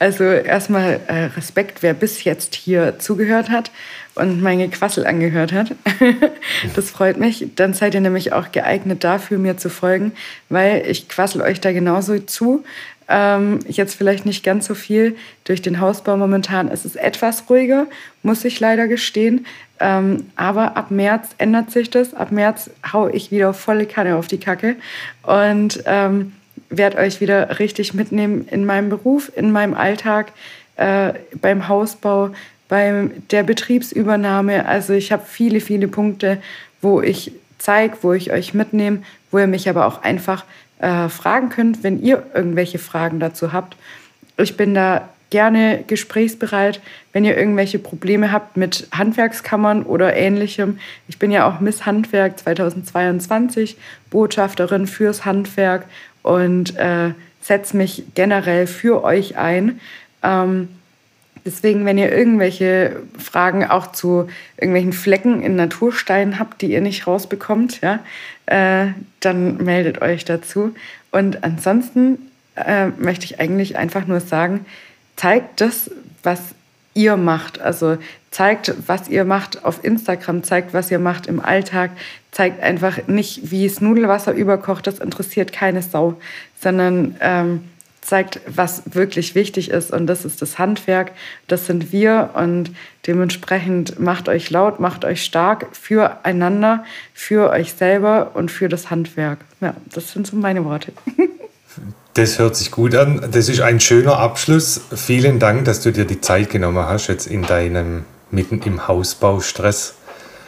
[0.00, 3.70] Also erstmal äh, Respekt, wer bis jetzt hier zugehört hat
[4.16, 5.74] und meine Quassel angehört hat.
[6.74, 7.46] das freut mich.
[7.56, 10.12] Dann seid ihr nämlich auch geeignet dafür, mir zu folgen,
[10.48, 12.64] weil ich quassel euch da genauso zu.
[13.08, 16.68] Ähm, jetzt vielleicht nicht ganz so viel durch den Hausbau momentan.
[16.68, 17.86] ist Es etwas ruhiger,
[18.22, 19.46] muss ich leider gestehen.
[19.80, 22.14] Ähm, aber ab März ändert sich das.
[22.14, 24.76] Ab März hau ich wieder volle Kanne auf die Kacke
[25.22, 26.32] und ähm,
[26.76, 30.32] werde euch wieder richtig mitnehmen in meinem Beruf, in meinem Alltag,
[30.76, 32.30] äh, beim Hausbau,
[32.68, 34.66] bei der Betriebsübernahme.
[34.66, 36.38] Also ich habe viele, viele Punkte,
[36.80, 40.44] wo ich zeige, wo ich euch mitnehme, wo ihr mich aber auch einfach
[40.78, 43.76] äh, fragen könnt, wenn ihr irgendwelche Fragen dazu habt.
[44.36, 46.80] Ich bin da gerne gesprächsbereit,
[47.12, 50.78] wenn ihr irgendwelche Probleme habt mit Handwerkskammern oder ähnlichem.
[51.08, 53.76] Ich bin ja auch Miss Handwerk 2022,
[54.10, 55.86] Botschafterin fürs Handwerk
[56.24, 59.80] und äh, setze mich generell für euch ein.
[60.24, 60.68] Ähm,
[61.44, 67.06] Deswegen, wenn ihr irgendwelche Fragen auch zu irgendwelchen Flecken in Natursteinen habt, die ihr nicht
[67.06, 68.00] rausbekommt, ja,
[68.46, 70.74] äh, dann meldet euch dazu.
[71.10, 72.18] Und ansonsten
[72.56, 74.64] äh, möchte ich eigentlich einfach nur sagen,
[75.16, 75.90] zeigt das,
[76.22, 76.40] was
[76.94, 77.60] ihr macht.
[77.60, 77.98] Also
[78.34, 81.92] zeigt, was ihr macht auf Instagram, zeigt, was ihr macht im Alltag,
[82.32, 86.16] zeigt einfach nicht, wie es Nudelwasser überkocht, das interessiert keine Sau,
[86.60, 87.60] sondern ähm,
[88.00, 89.92] zeigt, was wirklich wichtig ist.
[89.92, 91.12] Und das ist das Handwerk,
[91.46, 92.30] das sind wir.
[92.34, 92.72] Und
[93.06, 99.38] dementsprechend macht euch laut, macht euch stark füreinander, für euch selber und für das Handwerk.
[99.60, 100.92] Ja, das sind so meine Worte.
[102.16, 103.28] Das hört sich gut an.
[103.32, 104.82] Das ist ein schöner Abschluss.
[104.94, 108.04] Vielen Dank, dass du dir die Zeit genommen hast, jetzt in deinem
[108.34, 109.94] mitten im Hausbaustress.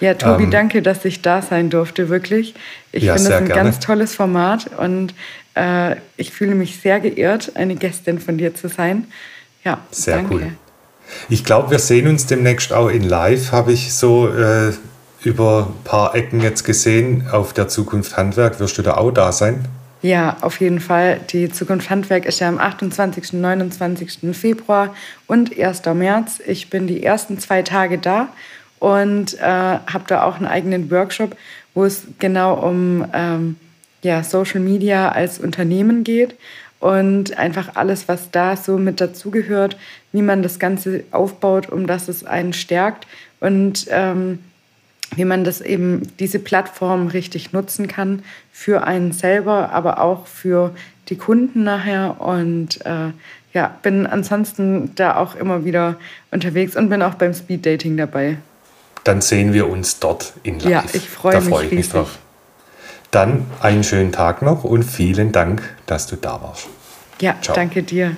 [0.01, 2.55] Ja, Tobi, ähm, danke, dass ich da sein durfte, wirklich.
[2.93, 3.63] Ich ja, finde es ein gerne.
[3.63, 5.15] ganz tolles Format und
[5.55, 9.07] äh, ich fühle mich sehr geehrt, eine Gästin von dir zu sein.
[9.65, 10.35] Ja, sehr danke.
[10.35, 10.47] cool.
[11.29, 14.73] Ich glaube, wir sehen uns demnächst auch in Live, habe ich so äh,
[15.23, 17.29] über ein paar Ecken jetzt gesehen.
[17.31, 19.67] Auf der Zukunft Handwerk wirst du da auch da sein?
[20.03, 21.21] Ja, auf jeden Fall.
[21.31, 24.37] Die Zukunft Handwerk ist ja am 28., 29.
[24.37, 24.95] Februar
[25.27, 25.83] und 1.
[25.95, 26.41] März.
[26.47, 28.29] Ich bin die ersten zwei Tage da
[28.79, 31.37] und äh, habe da auch einen eigenen Workshop,
[31.75, 33.57] wo es genau um ähm,
[34.03, 36.37] ja, Social Media als Unternehmen geht
[36.79, 39.77] und einfach alles, was da so mit dazugehört,
[40.13, 43.07] wie man das Ganze aufbaut, um dass es einen stärkt
[43.41, 44.41] und ähm,
[45.15, 50.75] wie man das eben, diese Plattform richtig nutzen kann für einen selber, aber auch für
[51.09, 52.21] die Kunden nachher.
[52.21, 53.13] Und äh,
[53.53, 55.97] ja, bin ansonsten da auch immer wieder
[56.31, 58.39] unterwegs und bin auch beim Speed Dating dabei.
[59.05, 60.71] Dann sehen wir uns dort in live.
[60.71, 62.19] Ja, ich freue mich, freu ich mich drauf.
[63.13, 66.67] Dann einen schönen Tag noch und vielen Dank, dass du da warst.
[67.21, 67.55] Ja, Ciao.
[67.55, 68.17] danke dir.